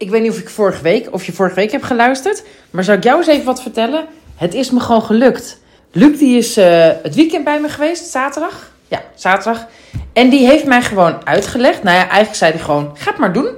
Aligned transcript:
ik 0.00 0.10
weet 0.10 0.22
niet 0.22 0.30
of 0.30 0.38
ik 0.38 0.48
vorige 0.48 0.82
week, 0.82 1.08
of 1.12 1.24
je 1.24 1.32
vorige 1.32 1.54
week 1.54 1.70
hebt 1.72 1.84
geluisterd, 1.84 2.42
maar 2.70 2.84
zou 2.84 2.96
ik 2.96 3.04
jou 3.04 3.18
eens 3.18 3.26
even 3.26 3.44
wat 3.44 3.62
vertellen? 3.62 4.06
Het 4.36 4.54
is 4.54 4.70
me 4.70 4.80
gewoon 4.80 5.02
gelukt. 5.02 5.58
Luc 5.92 6.18
die 6.18 6.38
is 6.38 6.58
uh, 6.58 6.88
het 7.02 7.14
weekend 7.14 7.44
bij 7.44 7.60
me 7.60 7.68
geweest, 7.68 8.10
zaterdag. 8.10 8.72
Ja, 8.88 9.02
zaterdag. 9.14 9.66
En 10.12 10.28
die 10.28 10.46
heeft 10.46 10.64
mij 10.64 10.82
gewoon 10.82 11.26
uitgelegd. 11.26 11.82
Nou 11.82 11.96
ja, 11.96 12.02
eigenlijk 12.02 12.34
zei 12.34 12.52
hij 12.52 12.60
gewoon, 12.60 12.90
ga 12.94 13.10
het 13.10 13.18
maar 13.18 13.32
doen. 13.32 13.48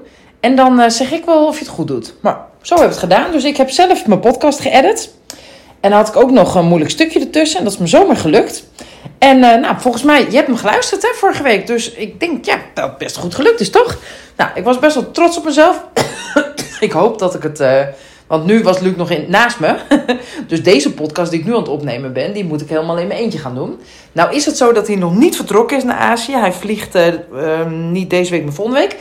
En 0.41 0.57
dan 0.57 0.81
uh, 0.81 0.89
zeg 0.89 1.13
ik 1.13 1.25
wel 1.25 1.47
of 1.47 1.59
je 1.59 1.65
het 1.65 1.75
goed 1.75 1.89
doet. 1.89 2.15
Maar 2.21 2.39
zo 2.63 2.75
heb 2.75 2.85
ik 2.85 2.91
het 2.91 2.99
gedaan. 2.99 3.33
Dus 3.33 3.45
ik 3.45 3.57
heb 3.57 3.71
zelf 3.71 4.07
mijn 4.07 4.21
podcast 4.21 4.61
geëdit. 4.61 5.15
En 5.81 5.91
dan 5.91 5.99
had 5.99 6.09
ik 6.09 6.17
ook 6.17 6.31
nog 6.31 6.55
een 6.55 6.67
moeilijk 6.67 6.91
stukje 6.91 7.21
ertussen. 7.21 7.59
En 7.59 7.65
dat 7.65 7.73
is 7.73 7.79
me 7.79 7.87
zomaar 7.87 8.17
gelukt. 8.17 8.65
En 9.23 9.37
uh, 9.37 9.61
nou, 9.61 9.75
volgens 9.79 10.03
mij, 10.03 10.25
je 10.31 10.37
hebt 10.37 10.47
hem 10.47 10.57
geluisterd 10.57 11.03
hè, 11.03 11.09
vorige 11.15 11.43
week. 11.43 11.67
Dus 11.67 11.93
ik 11.93 12.21
denk, 12.21 12.45
ja, 12.45 12.59
dat 12.75 12.99
best 12.99 13.17
goed 13.17 13.35
gelukt 13.35 13.61
is, 13.61 13.71
toch? 13.71 13.99
Nou, 14.37 14.51
ik 14.55 14.65
was 14.65 14.79
best 14.79 14.95
wel 14.95 15.11
trots 15.11 15.37
op 15.37 15.45
mezelf. 15.45 15.85
ik 16.81 16.93
hoop 16.93 17.19
dat 17.19 17.35
ik 17.35 17.43
het... 17.43 17.61
Uh, 17.61 17.81
want 18.27 18.45
nu 18.45 18.63
was 18.63 18.79
Luc 18.79 18.97
nog 18.97 19.11
in, 19.11 19.25
naast 19.29 19.61
me. 19.61 19.77
dus 20.49 20.63
deze 20.63 20.93
podcast 20.95 21.31
die 21.31 21.41
ik 21.41 21.47
nu 21.47 21.53
aan 21.53 21.59
het 21.59 21.69
opnemen 21.69 22.13
ben, 22.13 22.33
die 22.33 22.45
moet 22.45 22.61
ik 22.61 22.69
helemaal 22.69 22.99
in 22.99 23.07
mijn 23.07 23.21
eentje 23.21 23.39
gaan 23.39 23.55
doen. 23.55 23.81
Nou 24.13 24.35
is 24.35 24.47
het 24.47 24.57
zo 24.57 24.73
dat 24.73 24.87
hij 24.87 24.97
nog 24.97 25.17
niet 25.17 25.37
vertrokken 25.37 25.77
is 25.77 25.85
naar 25.85 25.99
Azië. 25.99 26.33
Hij 26.33 26.53
vliegt 26.53 26.95
uh, 26.95 27.67
niet 27.71 28.11
deze 28.11 28.31
week, 28.31 28.45
maar 28.45 28.53
volgende 28.53 28.81
week. 28.81 28.97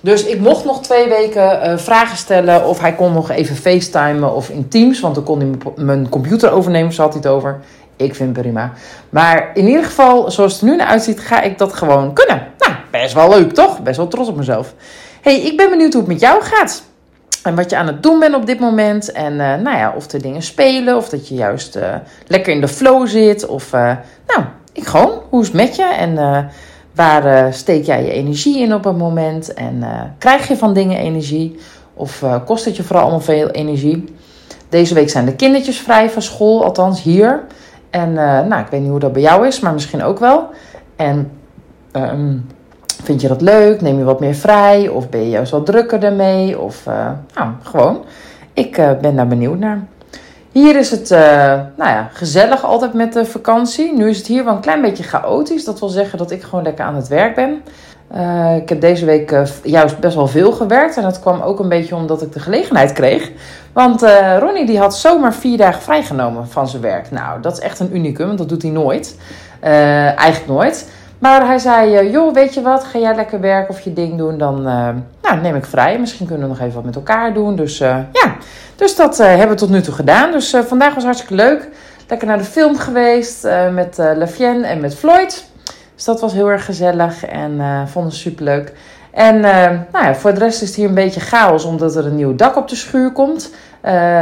Dus 0.00 0.24
ik 0.24 0.40
mocht 0.40 0.64
nog 0.64 0.82
twee 0.82 1.08
weken 1.08 1.80
vragen 1.80 2.16
stellen. 2.16 2.64
Of 2.66 2.80
hij 2.80 2.94
kon 2.94 3.12
nog 3.12 3.30
even 3.30 3.56
facetimen 3.56 4.34
of 4.34 4.48
in 4.48 4.68
Teams. 4.68 5.00
Want 5.00 5.14
dan 5.14 5.24
kon 5.24 5.38
hij 5.38 5.74
mijn 5.84 6.08
computer 6.08 6.50
overnemen, 6.50 6.92
zo 6.92 7.02
had 7.02 7.12
hij 7.12 7.22
het 7.22 7.30
over. 7.30 7.60
Ik 7.96 8.14
vind 8.14 8.36
het 8.36 8.44
prima. 8.44 8.72
Maar 9.10 9.50
in 9.54 9.66
ieder 9.66 9.84
geval, 9.84 10.30
zoals 10.30 10.52
het 10.52 10.62
er 10.62 10.68
nu 10.68 10.76
naar 10.76 10.86
uitziet, 10.86 11.20
ga 11.20 11.40
ik 11.40 11.58
dat 11.58 11.72
gewoon 11.72 12.12
kunnen. 12.12 12.46
Nou, 12.58 12.72
best 12.90 13.14
wel 13.14 13.28
leuk, 13.28 13.52
toch? 13.52 13.82
Best 13.82 13.96
wel 13.96 14.08
trots 14.08 14.28
op 14.28 14.36
mezelf. 14.36 14.74
hey, 15.22 15.40
ik 15.40 15.56
ben 15.56 15.70
benieuwd 15.70 15.92
hoe 15.92 16.02
het 16.02 16.10
met 16.10 16.20
jou 16.20 16.42
gaat. 16.42 16.82
En 17.42 17.54
wat 17.54 17.70
je 17.70 17.76
aan 17.76 17.86
het 17.86 18.02
doen 18.02 18.18
bent 18.18 18.34
op 18.34 18.46
dit 18.46 18.60
moment. 18.60 19.12
En 19.12 19.32
uh, 19.32 19.38
nou 19.38 19.76
ja, 19.76 19.92
of 19.96 20.10
er 20.10 20.22
dingen 20.22 20.42
spelen. 20.42 20.96
Of 20.96 21.08
dat 21.08 21.28
je 21.28 21.34
juist 21.34 21.76
uh, 21.76 21.94
lekker 22.26 22.52
in 22.52 22.60
de 22.60 22.68
flow 22.68 23.06
zit. 23.06 23.46
Of, 23.46 23.72
uh, 23.72 23.80
nou, 24.26 24.44
ik 24.72 24.86
gewoon. 24.86 25.22
Hoe 25.28 25.40
is 25.40 25.46
het 25.46 25.56
met 25.56 25.76
je? 25.76 25.84
En 25.84 26.48
waar 26.94 27.54
steek 27.54 27.84
jij 27.84 28.04
je 28.04 28.10
energie 28.10 28.58
in 28.58 28.74
op 28.74 28.84
het 28.84 28.98
moment? 28.98 29.54
En 29.54 29.84
krijg 30.18 30.48
je 30.48 30.56
van 30.56 30.74
dingen 30.74 30.98
energie? 30.98 31.58
Of 31.94 32.22
kost 32.44 32.64
het 32.64 32.76
je 32.76 32.82
vooral 32.82 33.02
allemaal 33.02 33.20
veel 33.20 33.48
energie? 33.50 34.04
Deze 34.68 34.94
week 34.94 35.10
zijn 35.10 35.24
de 35.24 35.34
kindertjes 35.34 35.78
vrij 35.78 36.10
van 36.10 36.22
school, 36.22 36.64
althans 36.64 37.02
hier. 37.02 37.44
En 37.94 38.12
nou, 38.12 38.60
ik 38.60 38.66
weet 38.70 38.80
niet 38.80 38.90
hoe 38.90 38.98
dat 38.98 39.12
bij 39.12 39.22
jou 39.22 39.46
is, 39.46 39.60
maar 39.60 39.72
misschien 39.72 40.02
ook 40.02 40.18
wel. 40.18 40.48
En 40.96 41.30
um, 41.92 42.46
Vind 43.02 43.20
je 43.20 43.28
dat 43.28 43.40
leuk? 43.40 43.80
Neem 43.80 43.98
je 43.98 44.04
wat 44.04 44.20
meer 44.20 44.34
vrij? 44.34 44.88
Of 44.88 45.08
ben 45.08 45.20
je 45.20 45.28
juist 45.28 45.50
wat 45.50 45.66
drukker 45.66 46.04
ermee? 46.04 46.60
Of 46.60 46.86
uh, 46.86 47.10
nou, 47.34 47.50
gewoon. 47.62 48.04
Ik 48.52 48.78
uh, 48.78 48.90
ben 49.00 49.16
daar 49.16 49.26
benieuwd 49.26 49.58
naar. 49.58 49.84
Hier 50.52 50.76
is 50.76 50.90
het 50.90 51.10
nou 51.76 51.90
ja, 51.90 52.08
gezellig 52.12 52.64
altijd 52.64 52.92
met 52.92 53.12
de 53.12 53.24
vakantie. 53.24 53.96
Nu 53.96 54.08
is 54.08 54.18
het 54.18 54.26
hier 54.26 54.44
wel 54.44 54.54
een 54.54 54.60
klein 54.60 54.80
beetje 54.80 55.02
chaotisch. 55.02 55.64
Dat 55.64 55.80
wil 55.80 55.88
zeggen 55.88 56.18
dat 56.18 56.30
ik 56.30 56.42
gewoon 56.42 56.64
lekker 56.64 56.84
aan 56.84 56.96
het 56.96 57.08
werk 57.08 57.34
ben. 57.34 57.62
Ik 58.56 58.68
heb 58.68 58.80
deze 58.80 59.04
week 59.04 59.34
juist 59.62 59.98
best 59.98 60.14
wel 60.14 60.26
veel 60.26 60.52
gewerkt. 60.52 60.96
En 60.96 61.02
dat 61.02 61.20
kwam 61.20 61.40
ook 61.40 61.58
een 61.58 61.68
beetje 61.68 61.94
omdat 61.94 62.22
ik 62.22 62.32
de 62.32 62.40
gelegenheid 62.40 62.92
kreeg. 62.92 63.30
Want 63.72 64.02
Ronnie 64.38 64.66
die 64.66 64.78
had 64.78 64.96
zomaar 64.96 65.34
vier 65.34 65.56
dagen 65.56 65.82
vrijgenomen 65.82 66.48
van 66.48 66.68
zijn 66.68 66.82
werk. 66.82 67.10
Nou, 67.10 67.40
dat 67.40 67.52
is 67.52 67.58
echt 67.58 67.80
een 67.80 67.96
unicum. 67.96 68.36
Dat 68.36 68.48
doet 68.48 68.62
hij 68.62 68.70
nooit. 68.70 69.16
eigenlijk 69.60 70.46
nooit. 70.46 70.86
Maar 71.24 71.46
hij 71.46 71.58
zei, 71.58 72.00
uh, 72.00 72.12
joh, 72.12 72.34
weet 72.34 72.54
je 72.54 72.62
wat, 72.62 72.84
ga 72.84 72.98
jij 72.98 73.14
lekker 73.14 73.40
werken 73.40 73.74
of 73.74 73.80
je 73.80 73.92
ding 73.92 74.18
doen, 74.18 74.38
dan 74.38 74.58
uh, 74.58 74.88
nou, 75.22 75.40
neem 75.42 75.54
ik 75.56 75.64
vrij. 75.64 75.98
Misschien 75.98 76.26
kunnen 76.26 76.48
we 76.48 76.54
nog 76.54 76.62
even 76.62 76.74
wat 76.74 76.84
met 76.84 76.94
elkaar 76.94 77.34
doen. 77.34 77.56
Dus 77.56 77.80
uh, 77.80 77.98
ja, 78.12 78.36
dus 78.76 78.96
dat 78.96 79.18
hebben 79.18 79.48
we 79.48 79.54
tot 79.54 79.70
nu 79.70 79.80
toe 79.80 79.94
gedaan. 79.94 80.32
Dus 80.32 80.56
vandaag 80.66 80.94
was 80.94 81.04
hartstikke 81.04 81.34
leuk. 81.34 81.68
Lekker 82.08 82.28
naar 82.28 82.38
de 82.38 82.44
film 82.44 82.76
geweest 82.76 83.48
met 83.72 83.98
Lafienne 84.16 84.66
en 84.66 84.80
met 84.80 84.94
Floyd. 84.94 85.44
Dus 85.94 86.04
dat 86.04 86.20
was 86.20 86.32
heel 86.32 86.50
erg 86.50 86.64
gezellig 86.64 87.24
en 87.24 87.60
vonden 87.88 88.12
ze 88.12 88.18
superleuk. 88.18 88.72
En 89.10 89.40
nou 89.40 90.04
ja, 90.04 90.14
voor 90.14 90.34
de 90.34 90.38
rest 90.38 90.62
is 90.62 90.68
het 90.68 90.76
hier 90.76 90.88
een 90.88 90.94
beetje 90.94 91.20
chaos, 91.20 91.64
omdat 91.64 91.96
er 91.96 92.06
een 92.06 92.16
nieuw 92.16 92.34
dak 92.34 92.56
op 92.56 92.68
de 92.68 92.76
schuur 92.76 93.12
komt. 93.12 93.50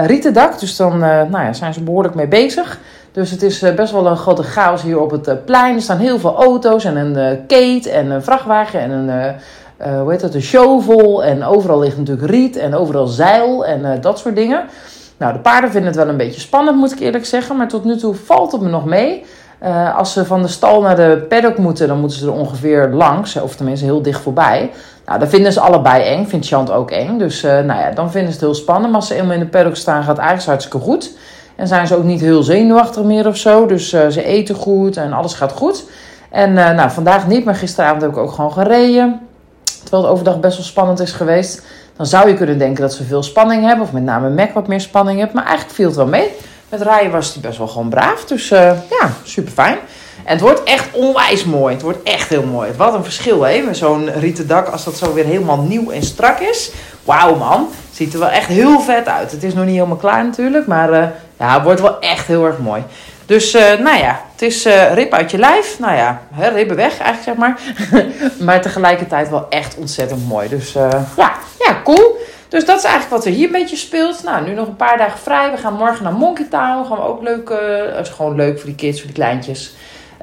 rieten 0.04 0.32
dak, 0.32 0.60
dus 0.60 0.76
dan 0.76 0.98
nou 0.98 1.38
ja, 1.38 1.52
zijn 1.52 1.74
ze 1.74 1.82
behoorlijk 1.82 2.14
mee 2.14 2.28
bezig. 2.28 2.78
Dus 3.12 3.30
het 3.30 3.42
is 3.42 3.62
eh, 3.62 3.74
best 3.74 3.92
wel 3.92 4.06
een 4.06 4.16
grote 4.16 4.42
chaos 4.42 4.82
hier 4.82 5.00
op 5.00 5.10
het 5.10 5.28
eh, 5.28 5.34
plein. 5.44 5.74
Er 5.74 5.82
staan 5.82 5.98
heel 5.98 6.18
veel 6.18 6.34
auto's 6.36 6.84
en 6.84 6.96
een 6.96 7.46
kate 7.46 7.90
en 7.90 8.10
een 8.10 8.22
vrachtwagen 8.22 8.80
en 8.80 8.90
een, 8.90 9.36
uh, 9.86 10.00
hoe 10.00 10.10
heet 10.10 10.20
dat, 10.20 10.34
een 10.34 10.42
shovel. 10.42 11.24
En 11.24 11.44
overal 11.44 11.78
ligt 11.78 11.98
natuurlijk 11.98 12.30
riet 12.30 12.56
en 12.56 12.74
overal 12.74 13.06
zeil 13.06 13.66
en 13.66 14.00
dat 14.00 14.18
soort 14.18 14.36
dingen. 14.36 14.64
Nou, 15.16 15.32
de 15.32 15.38
paarden 15.38 15.70
vinden 15.70 15.90
het 15.90 15.98
wel 15.98 16.08
een 16.08 16.16
beetje 16.16 16.40
spannend, 16.40 16.76
moet 16.76 16.92
ik 16.92 17.00
eerlijk 17.00 17.26
zeggen. 17.26 17.56
Maar 17.56 17.68
tot 17.68 17.84
nu 17.84 17.96
toe 17.96 18.14
valt 18.14 18.52
het 18.52 18.60
me 18.60 18.68
nog 18.68 18.84
mee. 18.84 19.24
Als 19.96 20.12
ze 20.12 20.24
van 20.24 20.42
de 20.42 20.48
stal 20.48 20.80
naar 20.80 20.96
de 20.96 21.26
paddock 21.28 21.58
moeten, 21.58 21.88
dan 21.88 22.00
moeten 22.00 22.18
ze 22.18 22.26
er 22.26 22.32
ongeveer 22.32 22.88
langs. 22.88 23.40
Of 23.40 23.56
tenminste 23.56 23.84
heel 23.84 24.02
dicht 24.02 24.20
voorbij. 24.20 24.70
Nou, 25.06 25.18
dat 25.18 25.28
vinden 25.28 25.52
ze 25.52 25.60
allebei 25.60 26.02
eng. 26.02 26.26
Vindt 26.26 26.46
Chant 26.46 26.70
ook 26.70 26.90
eng. 26.90 27.18
Dus 27.18 27.42
nou 27.42 27.66
ja, 27.66 27.90
dan 27.90 28.10
vinden 28.10 28.32
ze 28.32 28.38
het 28.38 28.46
heel 28.46 28.54
spannend. 28.54 28.86
Maar 28.86 29.00
als 29.00 29.08
ze 29.08 29.14
eenmaal 29.14 29.34
in 29.34 29.40
de 29.40 29.46
paddock 29.46 29.76
staan, 29.76 30.02
gaat 30.02 30.16
het 30.16 30.26
eigenlijk 30.26 30.48
hartstikke 30.48 30.78
goed. 30.86 31.10
En 31.56 31.66
zijn 31.66 31.86
ze 31.86 31.96
ook 31.96 32.04
niet 32.04 32.20
heel 32.20 32.42
zenuwachtig 32.42 33.02
meer 33.02 33.26
of 33.26 33.36
zo. 33.36 33.66
Dus 33.66 33.92
uh, 33.92 34.06
ze 34.08 34.24
eten 34.24 34.54
goed 34.54 34.96
en 34.96 35.12
alles 35.12 35.34
gaat 35.34 35.52
goed. 35.52 35.84
En 36.30 36.52
nou, 36.52 36.90
vandaag 36.90 37.26
niet, 37.26 37.44
maar 37.44 37.54
gisteravond 37.54 38.02
heb 38.02 38.10
ik 38.10 38.16
ook 38.16 38.32
gewoon 38.32 38.52
gereden. 38.52 39.20
Terwijl 39.82 40.02
het 40.02 40.12
overdag 40.12 40.40
best 40.40 40.56
wel 40.56 40.66
spannend 40.66 41.00
is 41.00 41.12
geweest. 41.12 41.62
Dan 41.96 42.06
zou 42.06 42.28
je 42.28 42.34
kunnen 42.34 42.58
denken 42.58 42.82
dat 42.82 42.92
ze 42.92 43.04
veel 43.04 43.22
spanning 43.22 43.64
hebben. 43.64 43.84
Of 43.84 43.92
met 43.92 44.02
name 44.02 44.30
Mac 44.30 44.52
wat 44.52 44.66
meer 44.66 44.80
spanning 44.80 45.18
heeft. 45.18 45.32
Maar 45.32 45.44
eigenlijk 45.44 45.74
viel 45.74 45.86
het 45.86 45.96
wel 45.96 46.06
mee. 46.06 46.28
Met 46.72 46.82
rijden 46.82 47.10
was 47.10 47.32
hij 47.32 47.42
best 47.42 47.58
wel 47.58 47.68
gewoon 47.68 47.88
braaf. 47.88 48.24
Dus 48.24 48.50
uh, 48.50 48.58
ja, 48.90 49.10
super 49.24 49.52
fijn. 49.52 49.78
En 50.24 50.32
het 50.32 50.40
wordt 50.40 50.62
echt 50.62 50.88
onwijs 50.92 51.44
mooi. 51.44 51.74
Het 51.74 51.82
wordt 51.82 52.02
echt 52.02 52.28
heel 52.28 52.42
mooi. 52.42 52.70
Wat 52.76 52.94
een 52.94 53.04
verschil, 53.04 53.42
hè? 53.42 53.60
Met 53.60 53.76
zo'n 53.76 54.12
rieten 54.12 54.46
dak, 54.46 54.68
als 54.68 54.84
dat 54.84 54.96
zo 54.96 55.12
weer 55.12 55.24
helemaal 55.24 55.60
nieuw 55.60 55.90
en 55.90 56.02
strak 56.02 56.38
is. 56.38 56.70
Wauw, 57.04 57.34
man. 57.34 57.68
Ziet 57.92 58.12
er 58.12 58.18
wel 58.18 58.28
echt 58.28 58.46
heel 58.46 58.80
vet 58.80 59.08
uit. 59.08 59.30
Het 59.30 59.42
is 59.42 59.54
nog 59.54 59.64
niet 59.64 59.74
helemaal 59.74 59.96
klaar 59.96 60.24
natuurlijk, 60.24 60.66
maar 60.66 60.92
uh, 60.92 61.04
ja, 61.38 61.54
het 61.54 61.62
wordt 61.62 61.80
wel 61.80 62.00
echt 62.00 62.26
heel 62.26 62.46
erg 62.46 62.58
mooi. 62.58 62.82
Dus, 63.26 63.54
uh, 63.54 63.62
nou 63.62 63.98
ja, 63.98 64.20
het 64.32 64.42
is 64.42 64.66
uh, 64.66 64.94
rib 64.94 65.12
uit 65.12 65.30
je 65.30 65.38
lijf. 65.38 65.78
Nou 65.78 65.96
ja, 65.96 66.20
hè, 66.34 66.48
ribben 66.48 66.76
weg 66.76 66.98
eigenlijk, 66.98 67.22
zeg 67.22 67.34
maar. 67.34 67.58
maar 68.46 68.60
tegelijkertijd 68.60 69.30
wel 69.30 69.46
echt 69.48 69.76
ontzettend 69.76 70.28
mooi. 70.28 70.48
Dus 70.48 70.72
ja, 71.16 71.32
ja, 71.58 71.80
cool. 71.84 72.16
Dus 72.52 72.64
dat 72.64 72.78
is 72.78 72.84
eigenlijk 72.84 73.14
wat 73.14 73.24
er 73.24 73.32
hier 73.32 73.46
een 73.46 73.52
beetje 73.52 73.76
speelt. 73.76 74.22
Nou, 74.22 74.46
nu 74.46 74.54
nog 74.54 74.66
een 74.66 74.76
paar 74.76 74.98
dagen 74.98 75.18
vrij. 75.18 75.50
We 75.50 75.56
gaan 75.56 75.74
morgen 75.74 76.04
naar 76.04 76.12
Monkey 76.12 76.46
Town. 76.50 76.86
Gaan 76.86 76.96
we 76.96 77.02
ook 77.02 77.22
leuk, 77.22 77.48
uh, 77.48 78.00
is 78.00 78.08
gewoon 78.08 78.34
leuk 78.34 78.56
voor 78.56 78.66
die 78.66 78.74
kids, 78.74 78.98
voor 78.98 79.06
die 79.06 79.16
kleintjes. 79.16 79.74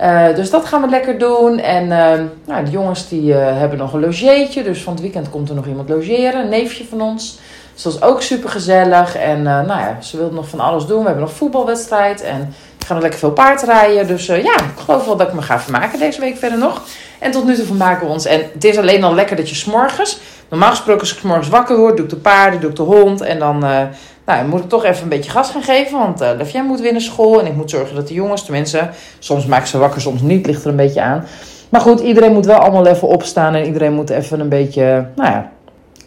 Uh, 0.01 0.35
dus 0.35 0.49
dat 0.49 0.65
gaan 0.65 0.81
we 0.81 0.89
lekker 0.89 1.17
doen. 1.17 1.59
En 1.59 1.83
uh, 1.83 2.25
nou, 2.45 2.65
de 2.65 2.71
jongens 2.71 3.09
die 3.09 3.33
hebben 3.33 3.77
nog 3.77 3.93
een 3.93 3.99
logeetje. 3.99 4.63
Dus 4.63 4.81
van 4.81 4.93
het 4.93 5.01
weekend 5.01 5.29
komt 5.29 5.49
er 5.49 5.55
nog 5.55 5.67
iemand 5.67 5.89
logeren. 5.89 6.41
Een 6.41 6.49
neefje 6.49 6.85
van 6.85 7.01
ons. 7.01 7.39
Dus 7.73 7.83
dat 7.83 7.93
is 7.93 8.01
ook 8.01 8.21
super 8.21 8.49
gezellig. 8.49 9.15
En 9.15 9.43
nou 9.43 9.67
ja, 9.67 9.97
ze 10.01 10.17
wilden 10.17 10.35
nog 10.35 10.49
van 10.49 10.59
alles 10.59 10.85
doen. 10.85 10.99
We 10.99 11.05
hebben 11.05 11.23
nog 11.23 11.33
voetbalwedstrijd. 11.33 12.21
En 12.21 12.53
we 12.79 12.85
gaan 12.85 12.95
er 12.95 13.01
lekker 13.01 13.19
veel 13.19 13.31
paard 13.31 13.61
rijden. 13.61 14.07
Dus 14.07 14.25
ja, 14.25 14.55
ik 14.55 14.79
geloof 14.85 15.05
wel 15.05 15.17
dat 15.17 15.27
ik 15.27 15.33
me 15.33 15.41
ga 15.41 15.59
vermaken 15.59 15.99
deze 15.99 16.19
week 16.19 16.37
verder 16.37 16.57
nog. 16.59 16.81
En 17.19 17.31
tot 17.31 17.45
nu 17.45 17.55
toe 17.55 17.65
vermaken 17.65 18.07
we 18.07 18.13
ons. 18.13 18.25
En 18.25 18.41
het 18.53 18.63
is 18.63 18.77
alleen 18.77 19.03
al 19.03 19.13
lekker 19.13 19.35
dat 19.35 19.49
je 19.49 19.55
s'morgens... 19.55 20.19
Normaal 20.49 20.69
gesproken 20.69 21.01
als 21.01 21.15
ik 21.15 21.23
morgens 21.23 21.49
wakker 21.49 21.77
word, 21.77 21.95
doe 21.95 22.05
ik 22.05 22.11
de 22.11 22.17
paarden, 22.17 22.59
doe 22.59 22.69
ik 22.69 22.75
de 22.75 22.81
hond. 22.81 23.21
En 23.21 23.39
dan 23.39 23.65
uh, 23.65 23.81
nou, 24.25 24.47
moet 24.47 24.59
ik 24.59 24.69
toch 24.69 24.83
even 24.83 25.03
een 25.03 25.09
beetje 25.09 25.31
gas 25.31 25.51
gaan 25.51 25.63
geven. 25.63 25.97
Want 25.97 26.21
uh, 26.21 26.61
moet 26.63 26.79
weer 26.79 26.91
naar 26.91 27.01
school. 27.01 27.39
En 27.39 27.45
ik 27.45 27.55
moet 27.55 27.69
zorgen 27.69 27.95
dat 27.95 28.07
de 28.07 28.13
jongens, 28.13 28.43
tenminste, 28.43 28.89
soms 29.19 29.45
maak 29.45 29.61
ik 29.61 29.67
ze 29.67 29.77
wakker, 29.77 30.01
soms 30.01 30.21
niet. 30.21 30.45
Ligt 30.45 30.63
er 30.63 30.69
een 30.69 30.75
beetje 30.75 31.01
aan. 31.01 31.25
Maar 31.69 31.81
goed, 31.81 31.99
iedereen 31.99 32.33
moet 32.33 32.45
wel 32.45 32.57
allemaal 32.57 32.85
even 32.85 33.07
opstaan. 33.07 33.55
En 33.55 33.65
iedereen 33.65 33.93
moet 33.93 34.09
even 34.09 34.39
een 34.39 34.49
beetje, 34.49 35.07
nou 35.15 35.31
ja, 35.31 35.51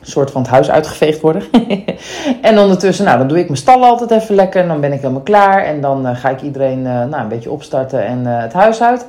een 0.00 0.06
soort 0.06 0.30
van 0.30 0.42
het 0.42 0.50
huis 0.50 0.70
uitgeveegd 0.70 1.20
worden. 1.20 1.42
en 2.42 2.58
ondertussen, 2.58 3.04
nou, 3.04 3.18
dan 3.18 3.28
doe 3.28 3.38
ik 3.38 3.46
mijn 3.46 3.58
stal 3.58 3.84
altijd 3.84 4.10
even 4.10 4.34
lekker. 4.34 4.60
En 4.60 4.68
dan 4.68 4.80
ben 4.80 4.92
ik 4.92 5.00
helemaal 5.00 5.22
klaar. 5.22 5.64
En 5.64 5.80
dan 5.80 6.06
uh, 6.06 6.16
ga 6.16 6.28
ik 6.28 6.42
iedereen 6.42 6.82
nou, 6.82 7.16
een 7.16 7.28
beetje 7.28 7.50
opstarten 7.50 8.06
en 8.06 8.26
het 8.26 8.52
huis 8.52 8.82
uit. 8.82 9.06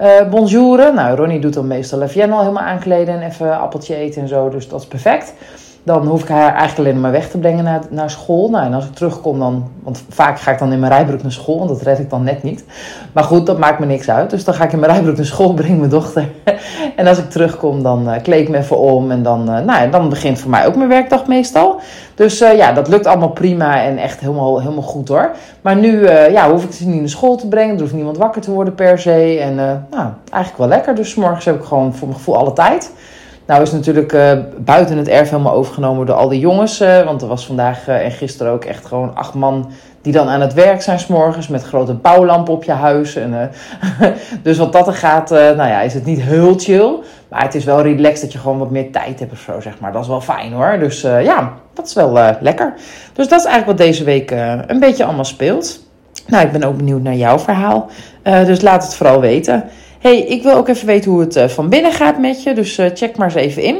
Uh, 0.00 0.28
bonjouren. 0.30 0.94
Nou, 0.94 1.16
Ronnie 1.16 1.40
doet 1.40 1.54
dan 1.54 1.66
meestal 1.66 1.98
Lavienne 1.98 2.34
al 2.34 2.40
helemaal 2.40 2.62
aankleden 2.62 3.14
en 3.14 3.28
even 3.28 3.60
appeltje 3.60 3.94
eten 3.94 4.22
en 4.22 4.28
zo. 4.28 4.48
Dus 4.48 4.68
dat 4.68 4.80
is 4.80 4.86
perfect. 4.86 5.34
Dan 5.86 6.06
hoef 6.06 6.22
ik 6.22 6.28
haar 6.28 6.54
eigenlijk 6.54 6.78
alleen 6.78 7.00
maar 7.00 7.10
weg 7.10 7.28
te 7.30 7.38
brengen 7.38 7.64
naar, 7.64 7.80
naar 7.90 8.10
school. 8.10 8.50
Nou, 8.50 8.64
en 8.64 8.74
als 8.74 8.84
ik 8.84 8.94
terugkom 8.94 9.38
dan... 9.38 9.70
Want 9.82 10.04
vaak 10.08 10.40
ga 10.40 10.50
ik 10.50 10.58
dan 10.58 10.72
in 10.72 10.80
mijn 10.80 10.92
rijbroek 10.92 11.22
naar 11.22 11.32
school. 11.32 11.58
Want 11.58 11.68
dat 11.68 11.82
red 11.82 11.98
ik 11.98 12.10
dan 12.10 12.24
net 12.24 12.42
niet. 12.42 12.64
Maar 13.12 13.24
goed, 13.24 13.46
dat 13.46 13.58
maakt 13.58 13.78
me 13.78 13.86
niks 13.86 14.10
uit. 14.10 14.30
Dus 14.30 14.44
dan 14.44 14.54
ga 14.54 14.64
ik 14.64 14.72
in 14.72 14.78
mijn 14.78 14.92
rijbroek 14.92 15.16
naar 15.16 15.26
school, 15.26 15.54
breng 15.62 15.78
mijn 15.78 15.90
dochter. 15.90 16.28
en 16.96 17.06
als 17.06 17.18
ik 17.18 17.30
terugkom, 17.30 17.82
dan 17.82 18.08
uh, 18.08 18.14
kleed 18.22 18.40
ik 18.40 18.48
me 18.48 18.56
even 18.56 18.78
om. 18.78 19.10
En 19.10 19.22
dan, 19.22 19.50
uh, 19.50 19.58
nou, 19.58 19.90
dan 19.90 20.08
begint 20.08 20.40
voor 20.40 20.50
mij 20.50 20.66
ook 20.66 20.76
mijn 20.76 20.88
werkdag 20.88 21.26
meestal. 21.26 21.80
Dus 22.14 22.42
uh, 22.42 22.56
ja, 22.56 22.72
dat 22.72 22.88
lukt 22.88 23.06
allemaal 23.06 23.30
prima 23.30 23.82
en 23.82 23.98
echt 23.98 24.20
helemaal, 24.20 24.60
helemaal 24.60 24.82
goed 24.82 25.08
hoor. 25.08 25.30
Maar 25.60 25.76
nu 25.76 26.08
ja, 26.08 26.50
hoef 26.50 26.64
ik 26.64 26.72
ze 26.72 26.88
niet 26.88 27.00
naar 27.00 27.08
school 27.08 27.36
te 27.36 27.48
brengen. 27.48 27.74
Er 27.74 27.80
hoeft 27.80 27.92
niemand 27.92 28.16
wakker 28.16 28.42
te 28.42 28.50
worden 28.50 28.74
per 28.74 28.98
se. 28.98 29.38
En 29.40 29.54
nou, 29.90 30.08
eigenlijk 30.30 30.56
wel 30.56 30.68
lekker. 30.68 30.94
Dus 30.94 31.14
morgens 31.14 31.44
heb 31.44 31.54
ik 31.54 31.64
gewoon 31.64 31.94
voor 31.94 32.08
mijn 32.08 32.18
gevoel 32.18 32.36
alle 32.36 32.52
tijd. 32.52 32.90
Nou 33.46 33.62
is 33.62 33.72
natuurlijk 33.72 34.12
uh, 34.12 34.32
buiten 34.58 34.96
het 34.96 35.08
erf 35.08 35.30
helemaal 35.30 35.52
overgenomen 35.52 36.06
door 36.06 36.16
al 36.16 36.28
die 36.28 36.40
jongens. 36.40 36.80
Uh, 36.80 37.02
want 37.02 37.22
er 37.22 37.28
was 37.28 37.46
vandaag 37.46 37.88
uh, 37.88 38.04
en 38.04 38.10
gisteren 38.10 38.52
ook 38.52 38.64
echt 38.64 38.86
gewoon 38.86 39.14
acht 39.14 39.34
man 39.34 39.70
die 40.02 40.12
dan 40.12 40.28
aan 40.28 40.40
het 40.40 40.54
werk 40.54 40.82
zijn 40.82 40.98
s'morgens 40.98 41.48
met 41.48 41.62
grote 41.62 41.94
bouwlampen 41.94 42.54
op 42.54 42.64
je 42.64 42.72
huis. 42.72 43.16
En, 43.16 43.50
dus 44.42 44.58
wat 44.58 44.72
dat 44.72 44.86
er 44.86 44.94
gaat, 44.94 45.30
nou 45.30 45.56
ja, 45.56 45.80
is 45.80 45.94
het 45.94 46.04
niet 46.04 46.20
heel 46.20 46.54
chill. 46.58 46.94
Maar 47.28 47.42
het 47.42 47.54
is 47.54 47.64
wel 47.64 47.82
relaxed 47.82 48.20
dat 48.20 48.32
je 48.32 48.38
gewoon 48.38 48.58
wat 48.58 48.70
meer 48.70 48.92
tijd 48.92 49.18
hebt 49.18 49.32
of 49.32 49.38
zo, 49.38 49.60
zeg 49.60 49.80
maar. 49.80 49.92
Dat 49.92 50.02
is 50.02 50.08
wel 50.08 50.20
fijn 50.20 50.52
hoor. 50.52 50.78
Dus 50.78 51.00
ja, 51.00 51.52
dat 51.74 51.86
is 51.86 51.94
wel 51.94 52.12
lekker. 52.40 52.74
Dus 53.12 53.28
dat 53.28 53.38
is 53.38 53.46
eigenlijk 53.46 53.78
wat 53.78 53.86
deze 53.86 54.04
week 54.04 54.30
een 54.66 54.80
beetje 54.80 55.04
allemaal 55.04 55.24
speelt. 55.24 55.80
Nou, 56.26 56.46
ik 56.46 56.52
ben 56.52 56.64
ook 56.64 56.76
benieuwd 56.76 57.02
naar 57.02 57.14
jouw 57.14 57.38
verhaal. 57.38 57.90
dus 58.22 58.60
laat 58.60 58.82
het 58.82 58.94
vooral 58.94 59.20
weten 59.20 59.64
hey, 60.06 60.20
ik 60.20 60.42
wil 60.42 60.54
ook 60.54 60.68
even 60.68 60.86
weten 60.86 61.10
hoe 61.10 61.20
het 61.20 61.36
uh, 61.36 61.48
van 61.48 61.68
binnen 61.68 61.92
gaat 61.92 62.18
met 62.18 62.42
je. 62.42 62.54
Dus 62.54 62.78
uh, 62.78 62.86
check 62.94 63.16
maar 63.16 63.26
eens 63.26 63.36
even 63.36 63.62
in. 63.62 63.76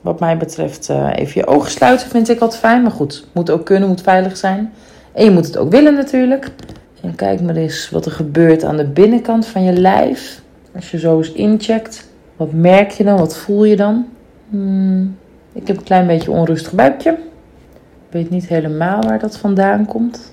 Wat 0.00 0.20
mij 0.20 0.36
betreft, 0.36 0.88
uh, 0.90 1.10
even 1.14 1.40
je 1.40 1.46
ogen 1.46 1.70
sluiten 1.70 2.08
vind 2.08 2.28
ik 2.28 2.40
altijd 2.40 2.60
fijn. 2.60 2.82
Maar 2.82 2.90
goed, 2.90 3.26
moet 3.32 3.50
ook 3.50 3.64
kunnen, 3.64 3.88
moet 3.88 4.00
veilig 4.00 4.36
zijn. 4.36 4.72
En 5.12 5.24
je 5.24 5.30
moet 5.30 5.46
het 5.46 5.56
ook 5.56 5.70
willen 5.70 5.94
natuurlijk. 5.94 6.50
En 7.02 7.14
kijk 7.14 7.40
maar 7.40 7.56
eens 7.56 7.90
wat 7.90 8.06
er 8.06 8.12
gebeurt 8.12 8.64
aan 8.64 8.76
de 8.76 8.86
binnenkant 8.86 9.46
van 9.46 9.64
je 9.64 9.72
lijf. 9.72 10.40
Als 10.74 10.90
je 10.90 10.98
zo 10.98 11.16
eens 11.16 11.32
incheckt. 11.32 12.08
Wat 12.36 12.52
merk 12.52 12.90
je 12.90 13.04
dan? 13.04 13.18
Wat 13.18 13.36
voel 13.36 13.64
je 13.64 13.76
dan? 13.76 14.06
Hmm, 14.50 15.16
ik 15.52 15.66
heb 15.66 15.76
een 15.76 15.82
klein 15.82 16.06
beetje 16.06 16.30
onrustig 16.30 16.72
buikje. 16.72 17.10
Ik 18.06 18.12
weet 18.12 18.30
niet 18.30 18.48
helemaal 18.48 19.02
waar 19.02 19.18
dat 19.18 19.36
vandaan 19.36 19.86
komt. 19.86 20.32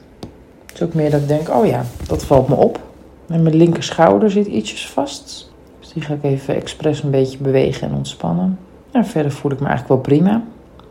Het 0.66 0.76
is 0.76 0.82
ook 0.82 0.94
meer 0.94 1.12
dat 1.12 1.22
ik 1.22 1.28
denk, 1.28 1.50
oh 1.50 1.66
ja, 1.66 1.84
dat 2.08 2.24
valt 2.24 2.48
me 2.48 2.56
op. 2.56 2.93
En 3.34 3.44
mijn 3.44 3.56
linker 3.56 3.84
schouder 3.84 4.32
zit 4.32 4.48
ietsjes 4.48 4.90
vast. 4.90 5.52
Dus 5.80 5.94
die 5.94 6.04
ga 6.04 6.14
ik 6.14 6.24
even 6.24 6.56
expres 6.56 7.04
een 7.04 7.12
beetje 7.12 7.38
bewegen 7.38 7.90
en 7.90 7.96
ontspannen. 7.96 8.60
En 8.92 9.06
verder 9.06 9.32
voel 9.32 9.52
ik 9.52 9.60
me 9.60 9.68
eigenlijk 9.68 9.96
wel 9.96 10.18
prima. 10.18 10.44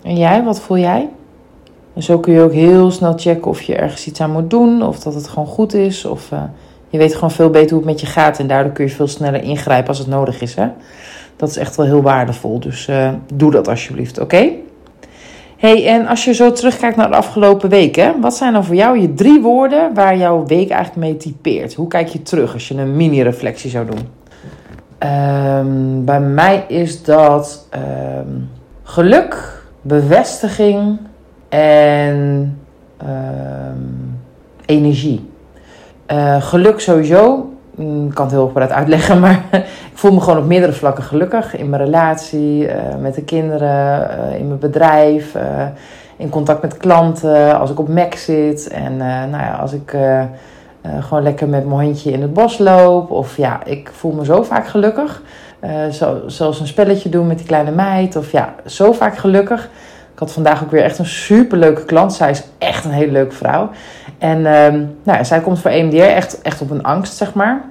En 0.03 0.17
jij, 0.17 0.45
wat 0.45 0.61
voel 0.61 0.79
jij? 0.79 1.09
En 1.95 2.03
zo 2.03 2.19
kun 2.19 2.33
je 2.33 2.41
ook 2.41 2.53
heel 2.53 2.91
snel 2.91 3.13
checken 3.17 3.51
of 3.51 3.63
je 3.63 3.77
ergens 3.77 4.07
iets 4.07 4.21
aan 4.21 4.31
moet 4.31 4.51
doen. 4.51 4.83
Of 4.83 5.01
dat 5.01 5.15
het 5.15 5.29
gewoon 5.29 5.49
goed 5.49 5.75
is. 5.75 6.05
Of 6.05 6.31
uh, 6.31 6.43
je 6.89 6.99
weet 6.99 7.15
gewoon 7.15 7.31
veel 7.31 7.51
beter 7.51 7.71
hoe 7.71 7.79
het 7.79 7.93
met 7.93 8.01
je 8.01 8.07
gaat. 8.07 8.39
En 8.39 8.47
daardoor 8.47 8.73
kun 8.73 8.85
je 8.85 8.91
veel 8.91 9.09
sneller 9.09 9.43
ingrijpen 9.43 9.89
als 9.89 9.99
het 9.99 10.09
nodig 10.09 10.41
is. 10.41 10.55
Hè? 10.55 10.69
Dat 11.37 11.49
is 11.49 11.57
echt 11.57 11.77
wel 11.77 11.87
heel 11.87 12.03
waardevol. 12.03 12.61
Dus 12.61 12.89
uh, 12.89 13.11
doe 13.35 13.51
dat 13.51 13.69
alsjeblieft, 13.69 14.21
oké? 14.21 14.49
Hey, 15.63 15.87
en 15.87 16.07
als 16.07 16.25
je 16.25 16.35
zo 16.35 16.53
terugkijkt 16.53 16.97
naar 16.97 17.09
de 17.09 17.17
afgelopen 17.17 17.69
weken, 17.69 18.21
wat 18.21 18.37
zijn 18.37 18.53
dan 18.53 18.65
voor 18.65 18.75
jou 18.75 19.01
je 19.01 19.15
drie 19.15 19.41
woorden 19.41 19.95
waar 19.95 20.17
jouw 20.17 20.47
week 20.47 20.71
eigenlijk 20.71 21.07
mee 21.07 21.17
typeert? 21.17 21.75
Hoe 21.75 21.89
kijk 21.89 22.09
je 22.09 22.23
terug 22.23 22.53
als 22.53 22.69
je 22.69 22.75
een 22.75 22.97
mini-reflectie 22.97 23.71
zou 23.71 23.87
doen? 23.87 24.09
Um, 25.59 26.05
bij 26.05 26.21
mij 26.21 26.65
is 26.69 27.03
dat 27.03 27.69
um, 27.75 28.51
geluk, 28.83 29.63
bevestiging 29.81 30.99
en 31.49 32.59
um, 33.03 34.21
energie. 34.67 35.31
Uh, 36.13 36.43
geluk 36.43 36.81
sowieso. 36.81 37.52
Mm, 37.75 38.07
ik 38.07 38.15
kan 38.15 38.25
het 38.25 38.35
heel 38.35 38.47
breed 38.47 38.71
uitleggen, 38.71 39.21
maar 39.25 39.45
ik 39.53 39.93
voel 39.95 40.13
me 40.13 40.21
gewoon 40.21 40.39
op 40.39 40.47
meerdere 40.47 40.73
vlakken 40.73 41.05
gelukkig. 41.05 41.57
In 41.57 41.71
mijn 41.71 41.85
relatie, 41.85 42.67
uh, 42.67 42.75
met 43.01 43.15
de 43.15 43.23
kinderen, 43.23 44.11
uh, 44.11 44.39
in 44.39 44.47
mijn 44.47 44.59
bedrijf, 44.59 45.35
uh, 45.35 45.43
in 46.17 46.29
contact 46.29 46.63
met 46.63 46.77
klanten, 46.77 47.59
als 47.59 47.71
ik 47.71 47.79
op 47.79 47.89
Mac 47.89 48.15
zit 48.15 48.69
en 48.69 48.97
nou 48.97 49.43
ja, 49.43 49.53
als 49.53 49.73
ik 49.73 49.97
gewoon 51.01 51.23
lekker 51.23 51.49
met 51.49 51.67
mijn 51.67 51.81
hondje 51.81 52.11
in 52.11 52.23
het 52.23 52.33
bos 52.33 52.59
loop. 52.59 53.11
Of 53.11 53.37
ja, 53.37 53.65
ik 53.65 53.91
voel 53.93 54.13
me 54.13 54.25
zo 54.25 54.43
vaak 54.43 54.67
gelukkig. 54.67 55.23
Zo, 55.91 56.21
zoals 56.27 56.61
een 56.61 56.67
spelletje 56.67 57.09
doen 57.09 57.27
met 57.27 57.39
die 57.39 57.47
kleine 57.47 57.71
meid. 57.71 58.17
Of 58.17 58.33
ja, 58.33 58.55
zo 58.67 58.93
vaak 58.93 59.17
gelukkig. 59.17 59.69
Had 60.23 60.33
vandaag 60.33 60.63
ook 60.63 60.71
weer 60.71 60.83
echt 60.83 60.99
een 60.99 61.07
superleuke 61.07 61.85
klant. 61.85 62.15
Zij 62.15 62.31
is 62.31 62.43
echt 62.59 62.85
een 62.85 62.91
hele 62.91 63.13
leuke 63.13 63.35
vrouw. 63.35 63.71
En 64.19 64.47
um, 64.47 64.97
nou, 65.03 65.25
zij 65.25 65.41
komt 65.41 65.61
voor 65.61 65.71
EMDR 65.71 65.97
echt, 65.97 66.43
echt 66.43 66.61
op 66.61 66.71
een 66.71 66.83
angst, 66.83 67.17
zeg 67.17 67.35
maar. 67.35 67.65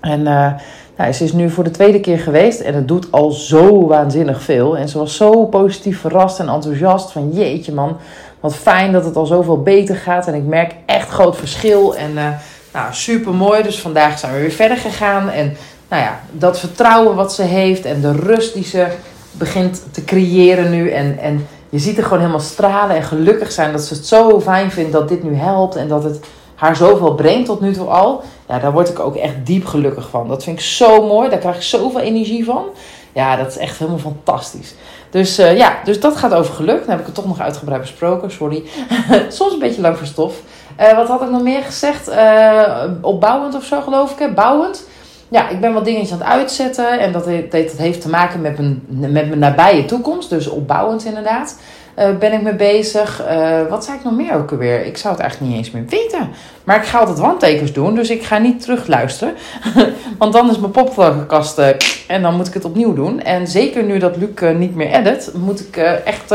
En 0.00 0.20
uh, 0.20 0.52
nou, 0.96 1.12
ze 1.12 1.24
is 1.24 1.32
nu 1.32 1.50
voor 1.50 1.64
de 1.64 1.70
tweede 1.70 2.00
keer 2.00 2.18
geweest 2.18 2.60
en 2.60 2.74
het 2.74 2.88
doet 2.88 3.06
al 3.10 3.30
zo 3.30 3.86
waanzinnig 3.86 4.42
veel. 4.42 4.76
En 4.76 4.88
ze 4.88 4.98
was 4.98 5.16
zo 5.16 5.46
positief 5.46 6.00
verrast 6.00 6.38
en 6.38 6.48
enthousiast 6.48 7.12
van 7.12 7.30
jeetje 7.32 7.72
man, 7.72 7.96
wat 8.40 8.56
fijn 8.56 8.92
dat 8.92 9.04
het 9.04 9.16
al 9.16 9.26
zoveel 9.26 9.62
beter 9.62 9.96
gaat. 9.96 10.26
En 10.26 10.34
ik 10.34 10.44
merk 10.46 10.74
echt 10.86 11.08
groot 11.08 11.36
verschil 11.36 11.96
en 11.96 12.10
uh, 12.10 12.28
nou, 12.72 12.86
super 12.90 13.34
mooi. 13.34 13.62
Dus 13.62 13.80
vandaag 13.80 14.18
zijn 14.18 14.32
we 14.32 14.40
weer 14.40 14.50
verder 14.50 14.76
gegaan. 14.76 15.30
En 15.30 15.56
nou 15.88 16.02
ja, 16.02 16.20
dat 16.32 16.58
vertrouwen 16.58 17.16
wat 17.16 17.34
ze 17.34 17.42
heeft 17.42 17.84
en 17.84 18.00
de 18.00 18.12
rust 18.12 18.54
die 18.54 18.64
ze 18.64 18.86
begint 19.32 19.82
te 19.90 20.04
creëren 20.04 20.70
nu. 20.70 20.90
En, 20.90 21.18
en 21.18 21.46
je 21.74 21.80
ziet 21.80 21.96
er 21.96 22.02
gewoon 22.02 22.18
helemaal 22.18 22.40
stralen 22.40 22.96
en 22.96 23.02
gelukkig 23.02 23.52
zijn 23.52 23.72
dat 23.72 23.82
ze 23.82 23.94
het 23.94 24.06
zo 24.06 24.40
fijn 24.40 24.70
vindt 24.70 24.92
dat 24.92 25.08
dit 25.08 25.22
nu 25.22 25.34
helpt 25.34 25.76
en 25.76 25.88
dat 25.88 26.04
het 26.04 26.20
haar 26.54 26.76
zoveel 26.76 27.14
brengt 27.14 27.46
tot 27.46 27.60
nu 27.60 27.72
toe 27.72 27.86
al. 27.86 28.22
Ja, 28.48 28.58
daar 28.58 28.72
word 28.72 28.88
ik 28.88 28.98
ook 28.98 29.16
echt 29.16 29.34
diep 29.44 29.66
gelukkig 29.66 30.08
van. 30.08 30.28
Dat 30.28 30.44
vind 30.44 30.58
ik 30.58 30.64
zo 30.64 31.06
mooi. 31.06 31.28
Daar 31.28 31.38
krijg 31.38 31.56
ik 31.56 31.62
zoveel 31.62 32.00
energie 32.00 32.44
van. 32.44 32.64
Ja, 33.12 33.36
dat 33.36 33.46
is 33.46 33.56
echt 33.56 33.78
helemaal 33.78 33.98
fantastisch. 33.98 34.74
Dus 35.10 35.38
uh, 35.38 35.56
ja, 35.56 35.76
dus 35.84 36.00
dat 36.00 36.16
gaat 36.16 36.34
over 36.34 36.54
geluk. 36.54 36.80
Dan 36.80 36.90
heb 36.90 37.00
ik 37.00 37.06
het 37.06 37.14
toch 37.14 37.26
nog 37.26 37.40
uitgebreid 37.40 37.80
besproken, 37.80 38.30
sorry. 38.30 38.64
Soms 39.28 39.52
een 39.52 39.58
beetje 39.58 39.80
lang 39.80 39.96
voor 39.96 40.06
stof. 40.06 40.40
Uh, 40.80 40.96
wat 40.96 41.08
had 41.08 41.22
ik 41.22 41.30
nog 41.30 41.42
meer 41.42 41.62
gezegd? 41.62 42.08
Uh, 42.08 42.84
opbouwend 43.00 43.54
of 43.54 43.64
zo, 43.64 43.80
geloof 43.80 44.12
ik. 44.12 44.18
Hè? 44.18 44.32
Bouwend. 44.32 44.86
Ja, 45.28 45.48
ik 45.48 45.60
ben 45.60 45.72
wat 45.72 45.84
dingetjes 45.84 46.12
aan 46.12 46.18
het 46.18 46.26
uitzetten. 46.26 46.98
En 46.98 47.12
dat, 47.12 47.26
heeft, 47.26 48.00
te 48.00 48.08
maken 48.08 48.40
met 48.40 48.58
mijn, 48.58 48.82
met 48.88 49.12
mijn 49.12 49.38
nabije 49.38 49.84
toekomst. 49.84 50.30
Dus 50.30 50.48
opbouwend 50.48 51.04
inderdaad. 51.04 51.58
Uh, 51.98 52.16
ben 52.18 52.32
ik 52.32 52.42
mee 52.42 52.54
bezig. 52.54 53.22
Uh, 53.30 53.60
wat 53.68 53.84
zei 53.84 53.96
ik 53.98 54.04
nog 54.04 54.12
meer 54.12 54.34
ook 54.34 54.50
alweer? 54.50 54.84
Ik 54.84 54.96
zou 54.96 55.14
het 55.14 55.22
eigenlijk 55.22 55.52
niet 55.52 55.64
eens 55.64 55.74
meer 55.74 55.84
weten. 55.88 56.30
Maar 56.64 56.76
ik 56.76 56.84
ga 56.84 56.98
altijd 56.98 57.18
wandtekens 57.18 57.72
doen, 57.72 57.94
dus 57.94 58.10
ik 58.10 58.22
ga 58.22 58.38
niet 58.38 58.60
terugluisteren. 58.60 59.34
Want 60.18 60.32
dan 60.32 60.50
is 60.50 60.58
mijn 60.58 60.72
popkast 60.72 61.58
uh, 61.58 61.68
en 62.06 62.22
dan 62.22 62.36
moet 62.36 62.46
ik 62.46 62.54
het 62.54 62.64
opnieuw 62.64 62.94
doen. 62.94 63.20
En 63.20 63.46
zeker 63.46 63.82
nu 63.82 63.98
dat 63.98 64.16
Luc 64.16 64.54
niet 64.56 64.74
meer 64.74 64.90
edit, 64.90 65.30
moet 65.34 65.60
ik 65.60 65.76
echt 66.04 66.34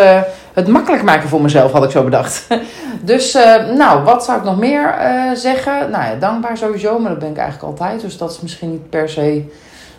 het 0.54 0.68
makkelijk 0.68 1.04
maken 1.04 1.30
voor 1.30 1.42
mezelf, 1.42 1.72
had 1.72 1.84
ik 1.84 1.92
zo 1.92 2.04
bedacht. 2.04 2.48
dus 3.02 3.34
nou, 3.78 4.04
wat 4.04 4.26
zou 4.26 4.38
ik 4.38 4.44
nog 4.44 4.60
meer 4.60 4.96
zeggen? 5.34 5.92
Nou 5.92 6.04
ja, 6.04 6.16
dankbaar 6.20 6.58
sowieso, 6.58 7.00
maar 7.00 7.10
dat 7.10 7.20
ben 7.20 7.30
ik 7.30 7.38
eigenlijk 7.38 7.70
altijd. 7.70 8.02
Dus 8.02 8.18
dat 8.18 8.32
is 8.32 8.42
misschien 8.42 8.72
niet 8.72 8.90
per 8.90 9.10
se 9.10 9.44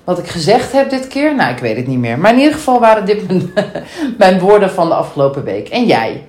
wat 0.04 0.18
ik 0.18 0.28
gezegd 0.28 0.72
heb 0.72 0.90
dit 0.90 1.08
keer? 1.08 1.34
Nou, 1.34 1.52
ik 1.52 1.58
weet 1.58 1.76
het 1.76 1.86
niet 1.86 1.98
meer. 1.98 2.18
Maar 2.18 2.32
in 2.32 2.38
ieder 2.38 2.54
geval 2.54 2.80
waren 2.80 3.04
dit 3.04 3.22
mijn, 4.18 4.40
woorden 4.46 4.70
van 4.70 4.88
de 4.88 4.94
afgelopen 4.94 5.44
week. 5.44 5.68
En 5.68 5.86
jij? 5.86 6.26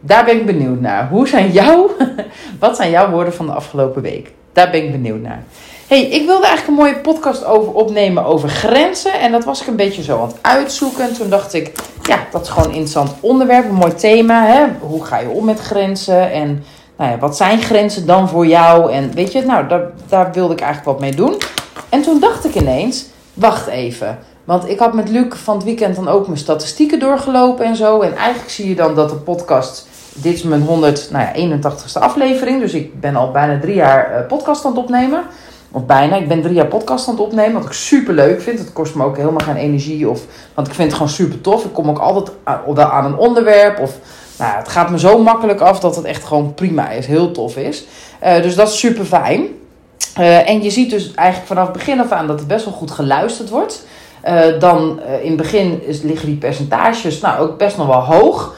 Daar 0.00 0.24
ben 0.24 0.36
ik 0.36 0.46
benieuwd 0.46 0.80
naar. 0.80 1.08
Hoe 1.08 1.28
zijn 1.28 1.50
jouw, 1.50 1.90
wat 2.60 2.76
zijn 2.76 2.90
jouw 2.90 3.10
woorden 3.10 3.34
van 3.34 3.46
de 3.46 3.52
afgelopen 3.52 4.02
week? 4.02 4.32
Daar 4.52 4.70
ben 4.70 4.84
ik 4.84 4.92
benieuwd 4.92 5.20
naar. 5.20 5.42
hey, 5.86 6.02
ik 6.02 6.26
wilde 6.26 6.46
eigenlijk 6.46 6.66
een 6.66 6.84
mooie 6.84 7.00
podcast 7.00 7.44
over 7.44 7.72
opnemen 7.72 8.24
over 8.24 8.48
grenzen. 8.48 9.20
En 9.20 9.32
dat 9.32 9.44
was 9.44 9.60
ik 9.60 9.66
een 9.66 9.76
beetje 9.76 10.02
zo 10.02 10.20
aan 10.20 10.28
het 10.28 10.38
uitzoeken. 10.40 11.04
En 11.04 11.14
toen 11.14 11.28
dacht 11.28 11.54
ik, 11.54 11.72
ja, 12.02 12.18
dat 12.30 12.42
is 12.42 12.48
gewoon 12.48 12.68
een 12.68 12.74
interessant 12.74 13.14
onderwerp, 13.20 13.64
een 13.64 13.74
mooi 13.74 13.94
thema. 13.94 14.46
Hè? 14.46 14.64
Hoe 14.80 15.04
ga 15.04 15.18
je 15.18 15.28
om 15.28 15.44
met 15.44 15.60
grenzen? 15.60 16.32
En 16.32 16.64
nou 16.96 17.10
ja, 17.10 17.18
wat 17.18 17.36
zijn 17.36 17.62
grenzen 17.62 18.06
dan 18.06 18.28
voor 18.28 18.46
jou? 18.46 18.92
En 18.92 19.12
weet 19.14 19.32
je, 19.32 19.42
nou, 19.42 19.68
daar, 19.68 19.90
daar 20.08 20.32
wilde 20.32 20.52
ik 20.52 20.60
eigenlijk 20.60 20.90
wat 20.90 21.00
mee 21.00 21.14
doen. 21.14 21.36
En 21.88 22.02
toen 22.02 22.20
dacht 22.20 22.44
ik 22.44 22.54
ineens, 22.54 23.06
wacht 23.34 23.66
even. 23.66 24.18
Want 24.44 24.68
ik 24.68 24.78
had 24.78 24.94
met 24.94 25.08
Luc 25.08 25.26
van 25.28 25.54
het 25.54 25.64
weekend 25.64 25.96
dan 25.96 26.08
ook 26.08 26.26
mijn 26.26 26.38
statistieken 26.38 26.98
doorgelopen 26.98 27.64
en 27.64 27.76
zo. 27.76 28.00
En 28.00 28.16
eigenlijk 28.16 28.50
zie 28.50 28.68
je 28.68 28.74
dan 28.74 28.94
dat 28.94 29.08
de 29.08 29.16
podcast, 29.16 29.88
dit 30.14 30.34
is 30.34 30.42
mijn 30.42 30.62
100, 30.62 31.08
nou 31.10 31.24
ja, 31.24 31.58
81ste 31.58 32.00
aflevering. 32.00 32.60
Dus 32.60 32.72
ik 32.72 33.00
ben 33.00 33.16
al 33.16 33.30
bijna 33.30 33.60
drie 33.60 33.74
jaar 33.74 34.20
uh, 34.20 34.26
podcast 34.26 34.64
aan 34.64 34.70
het 34.70 34.80
opnemen. 34.80 35.24
Of 35.70 35.84
bijna, 35.84 36.16
ik 36.16 36.28
ben 36.28 36.42
drie 36.42 36.54
jaar 36.54 36.66
podcast 36.66 37.08
aan 37.08 37.14
het 37.14 37.22
opnemen. 37.22 37.52
Wat 37.52 37.64
ik 37.64 37.72
super 37.72 38.14
leuk 38.14 38.40
vind. 38.42 38.58
Het 38.58 38.72
kost 38.72 38.94
me 38.94 39.04
ook 39.04 39.16
helemaal 39.16 39.46
geen 39.46 39.56
energie. 39.56 40.08
Of, 40.08 40.20
want 40.54 40.66
ik 40.66 40.74
vind 40.74 40.88
het 40.88 40.96
gewoon 40.96 41.12
super 41.12 41.40
tof. 41.40 41.64
Ik 41.64 41.72
kom 41.72 41.88
ook 41.88 41.98
altijd 41.98 42.36
wel 42.74 42.84
aan 42.84 43.04
een 43.04 43.16
onderwerp. 43.16 43.78
Of 43.78 43.98
nou, 44.38 44.56
het 44.56 44.68
gaat 44.68 44.90
me 44.90 44.98
zo 44.98 45.18
makkelijk 45.18 45.60
af 45.60 45.80
dat 45.80 45.96
het 45.96 46.04
echt 46.04 46.24
gewoon 46.24 46.54
prima 46.54 46.90
is. 46.90 47.06
Heel 47.06 47.30
tof 47.30 47.56
is. 47.56 47.86
Uh, 48.24 48.42
dus 48.42 48.54
dat 48.54 48.68
is 48.68 48.78
super 48.78 49.04
fijn. 49.04 49.48
Uh, 50.18 50.48
en 50.48 50.62
je 50.62 50.70
ziet 50.70 50.90
dus 50.90 51.14
eigenlijk 51.14 51.48
vanaf 51.48 51.72
begin 51.72 52.00
af 52.00 52.10
aan 52.10 52.26
dat 52.26 52.38
het 52.38 52.48
best 52.48 52.64
wel 52.64 52.74
goed 52.74 52.90
geluisterd 52.90 53.50
wordt. 53.50 53.86
dan 54.58 55.00
in 55.22 55.28
het 55.28 55.36
begin 55.36 55.82
liggen 56.02 56.26
die 56.26 56.36
percentages 56.36 57.20
nou, 57.20 57.40
ook 57.40 57.58
best 57.58 57.76
nog 57.76 57.86
wel 57.86 58.00
hoog. 58.00 58.54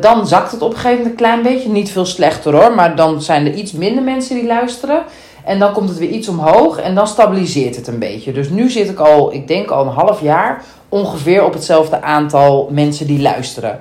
dan 0.00 0.26
zakt 0.26 0.52
het 0.52 0.62
op 0.62 0.70
een 0.70 0.76
gegeven 0.76 0.96
moment 0.96 1.10
een 1.10 1.26
klein 1.26 1.42
beetje. 1.42 1.68
Niet 1.68 1.90
veel 1.90 2.04
slechter 2.04 2.54
hoor, 2.54 2.74
maar 2.74 2.96
dan 2.96 3.22
zijn 3.22 3.46
er 3.46 3.54
iets 3.54 3.72
minder 3.72 4.02
mensen 4.02 4.34
die 4.34 4.46
luisteren. 4.46 5.02
En 5.46 5.58
dan 5.58 5.72
komt 5.72 5.88
het 5.88 5.98
weer 5.98 6.08
iets 6.08 6.28
omhoog 6.28 6.78
en 6.78 6.94
dan 6.94 7.06
stabiliseert 7.06 7.76
het 7.76 7.86
een 7.86 7.98
beetje. 7.98 8.32
Dus 8.32 8.48
nu 8.48 8.70
zit 8.70 8.88
ik 8.88 8.98
al, 8.98 9.32
ik 9.32 9.48
denk 9.48 9.70
al 9.70 9.86
een 9.86 9.92
half 9.92 10.20
jaar 10.20 10.64
ongeveer 10.88 11.44
op 11.44 11.52
hetzelfde 11.52 12.02
aantal 12.02 12.68
mensen 12.70 13.06
die 13.06 13.20
luisteren. 13.20 13.78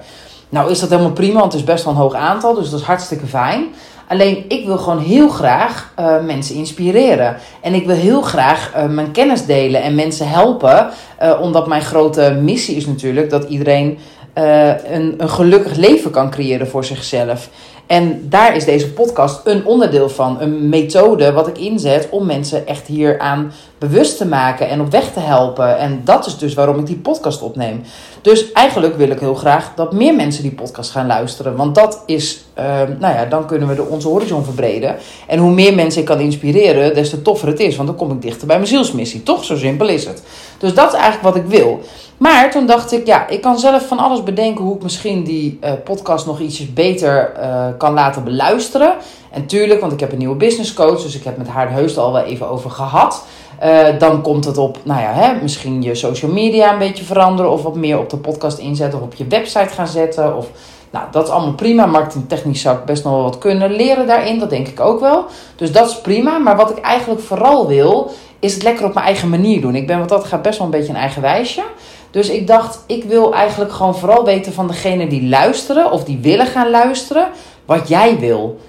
Nou 0.50 0.72
is 0.72 0.80
dat 0.80 0.90
helemaal 0.90 1.12
prima, 1.12 1.40
want 1.40 1.52
het 1.52 1.62
is 1.62 1.68
best 1.68 1.84
wel 1.84 1.94
een 1.94 2.00
hoog 2.00 2.14
aantal, 2.14 2.54
dus 2.54 2.70
dat 2.70 2.80
is 2.80 2.86
hartstikke 2.86 3.26
fijn. 3.26 3.66
Alleen 4.08 4.46
ik 4.48 4.66
wil 4.66 4.78
gewoon 4.78 5.00
heel 5.00 5.30
graag 5.30 5.94
uh, 6.00 6.24
mensen 6.24 6.56
inspireren. 6.56 7.38
En 7.62 7.74
ik 7.74 7.86
wil 7.86 7.96
heel 7.96 8.22
graag 8.22 8.74
uh, 8.76 8.86
mijn 8.86 9.12
kennis 9.12 9.46
delen 9.46 9.82
en 9.82 9.96
mensen 9.96 10.30
helpen. 10.30 10.90
Uh, 11.24 11.40
omdat 11.42 11.68
mijn 11.68 11.82
grote 11.82 12.38
missie 12.42 12.76
is 12.76 12.86
natuurlijk 12.86 13.30
dat 13.30 13.50
iedereen 13.50 13.98
een, 14.34 15.14
een 15.18 15.30
gelukkig 15.30 15.76
leven 15.76 16.12
kan 16.12 16.30
creëren 16.30 16.68
voor 16.68 16.86
zichzelf. 16.86 17.50
En 17.88 18.30
daar 18.30 18.56
is 18.56 18.66
deze 18.66 18.94
podcast 18.94 19.42
een 19.44 19.66
onderdeel 19.66 20.10
van. 20.10 20.42
Een 20.42 20.70
methode 20.70 21.32
wat 21.32 21.48
ik 21.48 21.58
inzet 21.58 22.08
om 22.10 22.26
mensen 22.26 22.68
echt 22.68 22.88
hieraan 22.88 23.52
bewust 23.88 24.18
te 24.18 24.25
maken 24.25 24.70
en 24.70 24.82
op 24.82 24.92
weg 24.92 25.13
te 25.13 25.20
helpen. 25.20 25.77
En 25.77 26.01
dat 26.04 26.25
is 26.25 26.38
dus 26.38 26.54
waarom 26.54 26.80
ik 26.80 26.86
die 26.86 26.98
podcast 26.98 27.42
opneem. 27.42 27.84
Dus 28.22 28.51
eigenlijk 28.51 28.96
wil 28.98 29.10
ik 29.10 29.20
heel 29.20 29.36
graag 29.36 29.72
dat 29.75 29.94
meer 29.94 30.15
mensen 30.15 30.44
die 30.44 30.51
podcast 30.51 30.92
gaan 30.92 31.08
luisteren. 31.08 31.56
Want 31.56 31.75
dat 31.75 32.04
is, 32.06 32.44
uh, 32.60 32.63
nou 33.00 33.15
ja, 33.15 33.25
dan 33.25 33.48
kunnen 33.48 33.68
we 33.68 33.75
de, 33.75 33.84
onze 33.86 34.08
horizon 34.08 34.44
verbreden. 34.44 34.96
En 35.27 35.39
hoe 35.39 35.51
meer 35.51 35.75
mensen 35.75 36.01
ik 36.01 36.08
kan 36.08 36.20
inspireren, 36.20 36.94
des 36.94 37.10
te 37.10 37.22
toffer 37.22 37.48
het 37.48 37.60
is. 37.60 37.75
Want 37.75 37.88
dan 37.88 37.98
kom 37.98 38.12
ik 38.12 38.22
dichter 38.22 38.48
bij 38.48 38.56
mijn 38.56 38.68
zielsmissie. 38.68 39.24
Toch? 39.24 39.44
Zo 39.44 39.58
simpel 39.58 39.88
is 39.88 40.06
het. 40.06 40.24
Dus 40.58 40.74
dat 40.74 40.88
is 40.88 41.00
eigenlijk 41.00 41.24
wat 41.24 41.36
ik 41.36 41.50
wil. 41.50 41.82
Maar 42.18 42.51
toen 42.51 42.65
dacht 42.65 42.92
ik, 42.92 43.06
ja, 43.06 43.27
ik 43.27 43.42
kan 43.42 43.60
zelf 43.60 43.88
van 43.88 44.00
alles 44.00 44.24
bedenken 44.24 44.63
hoe 44.63 44.75
ik 44.75 44.84
misschien 44.84 45.24
die 45.24 45.60
uh, 45.63 45.72
podcast 45.84 46.25
nog 46.25 46.39
ietsjes 46.39 46.74
beter 46.74 47.34
uh, 47.39 47.68
kan 47.77 47.94
laten 47.94 48.24
beluisteren. 48.24 48.96
En 49.32 49.46
tuurlijk, 49.46 49.80
want 49.80 49.92
ik 49.92 50.00
heb 50.00 50.12
een 50.12 50.18
nieuwe 50.18 50.36
business 50.36 50.74
coach, 50.74 51.01
dus 51.01 51.15
ik 51.15 51.24
heb 51.24 51.38
met 51.38 51.48
haar 51.48 51.72
heus 51.72 51.98
al 51.98 52.12
wel 52.12 52.24
even 52.24 52.50
over 52.50 52.70
gehad. 52.70 53.25
Uh, 53.64 54.00
dan 54.00 54.22
komt 54.22 54.46
het 54.46 54.58
op, 54.58 54.78
nou 54.84 55.02
ja, 55.02 55.14
hè, 55.14 55.42
misschien 55.42 55.82
je 55.82 55.96
social 55.96 56.32
media 56.32 56.74
een 56.74 56.80
beetje 56.80 57.04
veranderen. 57.04 57.52
Of 57.52 57.64
wat 57.64 57.76
meer 57.76 58.00
op 58.00 58.10
de 58.10 58.18
podcast 58.18 58.58
inzetten 58.58 59.00
of 59.00 59.06
op 59.06 59.14
je 59.14 59.28
website 59.28 59.74
gaan 59.74 59.88
zetten. 59.88 60.38
Of, 60.38 60.48
nou, 60.90 61.06
dat 61.12 61.24
is 61.24 61.30
allemaal 61.30 61.54
prima. 61.54 61.86
Marketingtechnisch 61.86 62.62
zou 62.62 62.78
ik 62.78 62.86
best 62.86 63.04
nog 63.04 63.14
wel 63.14 63.24
wat 63.24 63.38
kunnen 63.38 63.72
leren 63.72 64.08
daarin. 64.08 64.40
Dat 64.40 64.50
denk 64.50 64.68
ik 64.68 64.80
ook 64.80 65.00
wel. 65.00 65.26
Dus 65.56 65.72
dat 65.72 65.90
is 65.90 66.02
prima. 66.02 66.38
Maar 66.38 66.56
wat 66.56 66.70
ik 66.70 66.80
eigenlijk 66.80 67.22
vooral 67.22 67.68
wil, 67.68 68.12
is 68.40 68.54
het 68.54 68.64
lekker 68.64 68.86
op 68.86 68.94
mijn 68.94 69.06
eigen 69.06 69.30
manier 69.30 69.62
doen. 69.62 69.76
Ik 69.76 69.88
ben 69.88 70.00
wat 70.00 70.10
dat 70.10 70.26
gaat 70.26 70.42
best 70.42 70.58
wel 70.58 70.68
een 70.68 70.74
beetje 70.74 70.94
een 70.94 71.00
eigen 71.00 71.22
wijsje. 71.22 71.64
Dus 72.12 72.30
ik 72.30 72.48
dacht, 72.48 72.84
ik 72.88 73.04
wil 73.04 73.34
eigenlijk 73.34 73.72
gewoon 73.72 73.96
vooral 73.96 74.26
weten 74.26 74.54
van 74.54 74.68
degene 74.68 75.08
die 75.08 75.30
luisteren 75.30 75.92
of 75.92 76.04
die 76.04 76.20
willen 76.22 76.46
gaan 76.46 76.70
luisteren, 76.70 77.28
wat 77.66 77.88
jij 77.88 78.20
wil. 78.20 78.60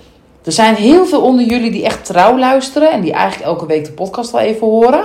Er 0.47 0.53
zijn 0.53 0.75
heel 0.75 1.07
veel 1.07 1.21
onder 1.21 1.45
jullie 1.45 1.71
die 1.71 1.85
echt 1.85 2.05
trouw 2.05 2.39
luisteren 2.39 2.91
en 2.91 3.01
die 3.01 3.13
eigenlijk 3.13 3.51
elke 3.51 3.67
week 3.67 3.85
de 3.85 3.93
podcast 3.93 4.31
wel 4.31 4.41
even 4.41 4.67
horen. 4.67 5.05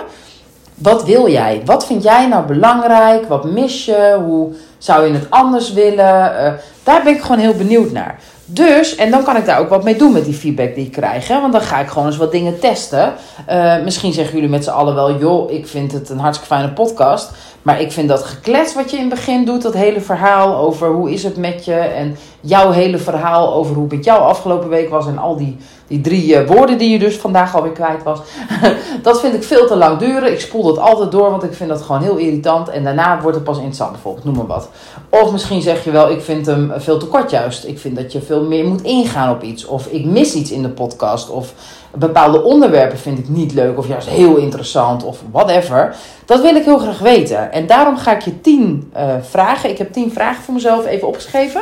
Wat 0.76 1.06
wil 1.06 1.30
jij? 1.30 1.62
Wat 1.66 1.86
vind 1.86 2.04
jij 2.04 2.28
nou 2.28 2.46
belangrijk? 2.46 3.28
Wat 3.28 3.46
mis 3.46 3.86
je? 3.86 4.20
Hoe 4.26 4.54
zou 4.78 5.08
je 5.08 5.14
het 5.14 5.30
anders 5.30 5.74
willen? 5.74 6.34
Uh, 6.34 6.54
daar 6.84 7.04
ben 7.04 7.14
ik 7.14 7.22
gewoon 7.22 7.40
heel 7.40 7.54
benieuwd 7.54 7.92
naar. 7.92 8.20
Dus, 8.46 8.96
en 8.96 9.12
dan 9.12 9.24
kan 9.24 9.36
ik 9.36 9.46
daar 9.46 9.60
ook 9.60 9.70
wat 9.70 9.84
mee 9.84 9.96
doen 9.96 10.12
met 10.12 10.26
die 10.26 10.34
feedback 10.34 10.76
die 10.76 10.86
ik 10.86 10.92
krijg. 10.92 11.28
Hè? 11.28 11.42
Want 11.42 11.54
dan 11.54 11.62
ga 11.62 11.80
ik 11.80 11.88
gewoon 11.88 12.08
eens 12.08 12.18
wat 12.18 12.32
dingen 12.32 12.60
testen. 12.60 13.14
Uh, 13.50 13.84
misschien 13.84 14.14
zeggen 14.14 14.36
jullie 14.36 14.50
met 14.50 14.64
z'n 14.64 14.70
allen 14.70 14.96
wel: 14.96 15.18
joh, 15.18 15.52
ik 15.52 15.68
vind 15.68 15.92
het 15.92 16.10
een 16.10 16.20
hartstikke 16.20 16.56
fijne 16.56 16.74
podcast. 16.74 17.30
Maar 17.62 17.82
ik 17.82 17.92
vind 17.92 18.10
dat 18.10 18.24
geklets 18.24 18.74
wat 18.74 18.92
je 18.92 18.98
in 18.98 19.04
het 19.04 19.14
begin 19.14 19.46
doet, 19.46 19.62
dat 19.62 19.74
hele 19.74 20.02
verhaal 20.02 20.56
over 20.56 20.88
hoe 20.88 21.12
is 21.12 21.24
het 21.24 21.38
met 21.38 21.66
je. 21.66 21.74
En 21.74 22.18
jouw 22.40 22.72
hele 22.72 22.98
verhaal 22.98 23.54
over 23.54 23.74
hoe 23.74 23.84
het 23.84 23.94
met 23.94 24.06
jou 24.06 24.22
afgelopen 24.22 24.70
week 24.70 24.90
was. 24.90 25.08
En 25.08 25.18
al 25.18 25.38
die, 25.38 25.58
die 25.88 26.02
drie 26.02 26.36
uh, 26.36 26.48
woorden 26.48 26.78
die 26.78 26.90
je 26.90 27.00
dus 27.00 27.16
vandaag 27.16 27.56
alweer 27.56 27.72
kwijt 27.72 28.04
was. 28.04 28.20
dat 29.04 29.20
vind 29.20 29.34
ik 29.34 29.44
veel 29.44 29.68
te 29.68 29.76
lang 29.76 29.98
duren. 29.98 30.32
Ik 30.32 30.40
spoel 30.40 30.64
dat 30.64 30.78
altijd 30.80 31.12
door, 31.12 31.30
want 31.30 31.44
ik 31.44 31.54
vind 31.54 31.70
dat 31.70 31.82
gewoon 31.82 32.02
heel 32.02 32.18
irritant. 32.18 32.70
En 32.70 32.84
daarna 32.84 33.22
wordt 33.22 33.36
het 33.36 33.46
pas 33.46 33.58
interessant 33.58 33.92
bijvoorbeeld, 33.92 34.26
noem 34.26 34.36
maar 34.36 34.46
wat. 34.46 34.70
Of 35.10 35.32
misschien 35.32 35.62
zeg 35.62 35.84
je 35.84 35.92
wel, 35.92 36.12
ik 36.12 36.22
vind 36.22 36.46
hem 36.46 36.72
veel 36.76 36.98
te 36.98 37.06
kort 37.06 37.32
juist. 37.32 37.66
Ik 37.66 37.80
vind 37.80 37.96
dat 37.96 38.12
je 38.12 38.22
veel 38.22 38.44
meer 38.44 38.66
moet 38.66 38.82
ingaan 38.82 39.36
op 39.36 39.44
iets. 39.44 39.66
Of 39.66 39.88
ik 39.88 40.06
mis 40.06 40.34
iets 40.34 40.52
in 40.52 40.62
de 40.62 40.70
podcast. 40.70 41.30
Of 41.30 41.54
bepaalde 41.94 42.44
onderwerpen 42.44 42.98
vind 42.98 43.20
ik 43.20 43.30
niet 43.30 43.54
leuk. 43.54 43.78
Of 43.78 43.88
juist 43.88 44.08
heel 44.08 44.36
interessant. 44.36 45.04
Of 45.04 45.20
whatever. 45.32 45.96
Dat 46.26 46.42
wil 46.42 46.56
ik 46.56 46.64
heel 46.64 46.78
graag 46.78 47.00
weten. 47.00 47.52
En 47.52 47.68
daarom 47.68 47.98
ga 47.98 48.16
ik 48.16 48.22
je 48.22 48.42
tien 48.42 48.92
uh, 48.98 49.14
vragen. 49.22 49.70
Ik 49.70 49.78
heb 49.78 49.94
tien 49.94 50.12
vragen 50.12 50.44
voor 50.44 50.54
mezelf 50.54 50.86
even 50.86 51.08
opgeschreven. 51.08 51.62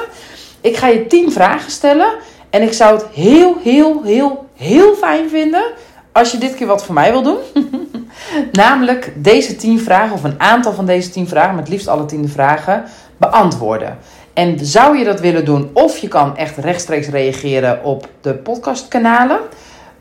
Ik 0.62 0.78
ga 0.78 0.88
je 0.88 1.08
tien 1.08 1.32
vragen 1.32 1.72
stellen. 1.72 2.10
En 2.50 2.62
ik 2.62 2.74
zou 2.74 2.96
het 2.96 3.06
heel, 3.14 3.56
heel, 3.64 4.02
heel, 4.04 4.46
heel 4.56 4.94
fijn 4.96 5.30
vinden 5.30 5.64
als 6.12 6.32
je 6.32 6.38
dit 6.38 6.56
keer 6.56 6.68
wat 6.68 6.86
voor 6.86 6.94
mij 6.94 7.12
wil 7.12 7.22
doen. 7.22 7.38
Namelijk 8.52 9.14
deze 9.16 9.56
tien 9.56 9.80
vragen, 9.80 10.14
of 10.14 10.24
een 10.24 10.40
aantal 10.40 10.74
van 10.74 10.86
deze 10.86 11.10
tien 11.10 11.28
vragen, 11.28 11.56
met 11.56 11.70
liefst 11.70 11.88
alle 11.88 12.06
tien 12.06 12.30
vragen, 12.30 12.84
beantwoorden. 13.18 13.98
En 14.34 14.66
zou 14.66 14.98
je 14.98 15.04
dat 15.04 15.20
willen 15.20 15.46
doen, 15.46 15.70
of 15.74 15.98
je 15.98 16.08
kan 16.08 16.38
echt 16.38 16.58
rechtstreeks 16.58 17.08
reageren 17.08 17.84
op 17.84 18.08
de 18.22 18.34
podcastkanalen. 18.34 19.40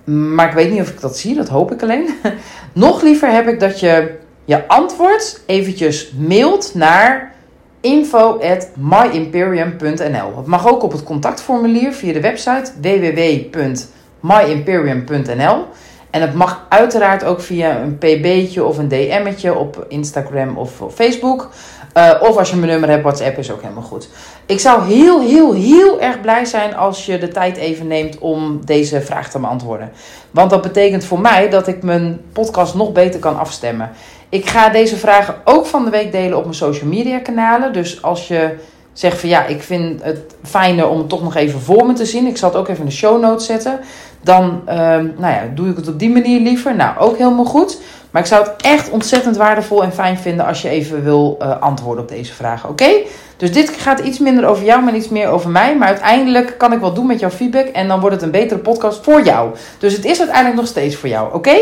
Maar 0.08 0.48
ik 0.48 0.54
weet 0.54 0.70
niet 0.70 0.80
of 0.80 0.88
ik 0.88 1.00
dat 1.00 1.18
zie, 1.18 1.34
dat 1.34 1.48
hoop 1.48 1.72
ik 1.72 1.82
alleen. 1.82 2.08
Nog 2.72 3.02
liever 3.02 3.30
heb 3.30 3.48
ik 3.48 3.60
dat 3.60 3.80
je 3.80 4.16
je 4.44 4.68
antwoord 4.68 5.40
eventjes 5.46 6.12
mailt 6.18 6.74
naar 6.74 7.32
info@myimperium.nl. 7.80 10.36
Het 10.36 10.46
mag 10.46 10.68
ook 10.68 10.82
op 10.82 10.92
het 10.92 11.02
contactformulier 11.02 11.92
via 11.92 12.12
de 12.12 12.20
website 12.20 12.70
www.myimperium.nl. 12.80 15.64
En 16.10 16.20
het 16.20 16.34
mag 16.34 16.66
uiteraard 16.68 17.24
ook 17.24 17.40
via 17.40 17.80
een 17.80 17.98
pb'tje 17.98 18.64
of 18.64 18.78
een 18.78 18.88
DM'tje 18.88 19.54
op 19.54 19.84
Instagram 19.88 20.56
of 20.56 20.82
Facebook. 20.94 21.50
Uh, 21.98 22.14
of 22.20 22.36
als 22.36 22.50
je 22.50 22.56
mijn 22.56 22.70
nummer 22.70 22.88
hebt, 22.88 23.02
WhatsApp 23.02 23.38
is 23.38 23.50
ook 23.52 23.62
helemaal 23.62 23.82
goed. 23.82 24.08
Ik 24.46 24.60
zou 24.60 24.84
heel, 24.86 25.20
heel, 25.20 25.54
heel 25.54 26.00
erg 26.00 26.20
blij 26.20 26.44
zijn 26.44 26.76
als 26.76 27.06
je 27.06 27.18
de 27.18 27.28
tijd 27.28 27.56
even 27.56 27.86
neemt 27.86 28.18
om 28.18 28.60
deze 28.64 29.00
vraag 29.00 29.30
te 29.30 29.38
beantwoorden. 29.38 29.92
Want 30.30 30.50
dat 30.50 30.62
betekent 30.62 31.04
voor 31.04 31.20
mij 31.20 31.50
dat 31.50 31.66
ik 31.66 31.82
mijn 31.82 32.20
podcast 32.32 32.74
nog 32.74 32.92
beter 32.92 33.20
kan 33.20 33.38
afstemmen. 33.38 33.90
Ik 34.28 34.48
ga 34.48 34.68
deze 34.68 34.96
vragen 34.96 35.34
ook 35.44 35.66
van 35.66 35.84
de 35.84 35.90
week 35.90 36.12
delen 36.12 36.36
op 36.36 36.42
mijn 36.42 36.54
social 36.54 36.88
media 36.88 37.18
kanalen. 37.18 37.72
Dus 37.72 38.02
als 38.02 38.28
je 38.28 38.54
zegt 38.92 39.20
van 39.20 39.28
ja, 39.28 39.44
ik 39.44 39.62
vind 39.62 40.02
het 40.02 40.34
fijner 40.42 40.88
om 40.88 40.98
het 40.98 41.08
toch 41.08 41.22
nog 41.22 41.34
even 41.34 41.60
voor 41.60 41.86
me 41.86 41.92
te 41.92 42.06
zien. 42.06 42.26
Ik 42.26 42.36
zal 42.36 42.48
het 42.48 42.58
ook 42.58 42.68
even 42.68 42.80
in 42.80 42.88
de 42.88 42.92
show 42.92 43.20
notes 43.20 43.46
zetten. 43.46 43.80
Dan 44.20 44.62
uh, 44.68 44.74
nou 44.74 45.18
ja, 45.18 45.42
doe 45.54 45.68
ik 45.68 45.76
het 45.76 45.88
op 45.88 45.98
die 45.98 46.10
manier 46.10 46.40
liever. 46.40 46.76
Nou, 46.76 46.98
ook 46.98 47.18
helemaal 47.18 47.44
goed. 47.44 47.80
Maar 48.10 48.22
ik 48.22 48.28
zou 48.28 48.44
het 48.44 48.62
echt 48.62 48.90
ontzettend 48.90 49.36
waardevol 49.36 49.82
en 49.82 49.92
fijn 49.92 50.18
vinden 50.18 50.46
als 50.46 50.62
je 50.62 50.68
even 50.68 51.04
wil 51.04 51.38
uh, 51.42 51.60
antwoorden 51.60 52.02
op 52.02 52.08
deze 52.08 52.34
vragen. 52.34 52.68
Oké? 52.68 52.90
Dus 53.36 53.52
dit 53.52 53.68
gaat 53.68 54.00
iets 54.00 54.18
minder 54.18 54.46
over 54.46 54.64
jou, 54.64 54.82
maar 54.82 54.94
iets 54.94 55.08
meer 55.08 55.28
over 55.28 55.50
mij. 55.50 55.76
Maar 55.76 55.88
uiteindelijk 55.88 56.54
kan 56.58 56.72
ik 56.72 56.80
wat 56.80 56.94
doen 56.94 57.06
met 57.06 57.20
jouw 57.20 57.30
feedback. 57.30 57.66
En 57.66 57.88
dan 57.88 58.00
wordt 58.00 58.14
het 58.14 58.24
een 58.24 58.30
betere 58.30 58.60
podcast 58.60 59.04
voor 59.04 59.22
jou. 59.22 59.54
Dus 59.78 59.92
het 59.92 60.04
is 60.04 60.18
uiteindelijk 60.18 60.56
nog 60.56 60.66
steeds 60.66 60.96
voor 60.96 61.08
jou. 61.08 61.34
Oké? 61.34 61.56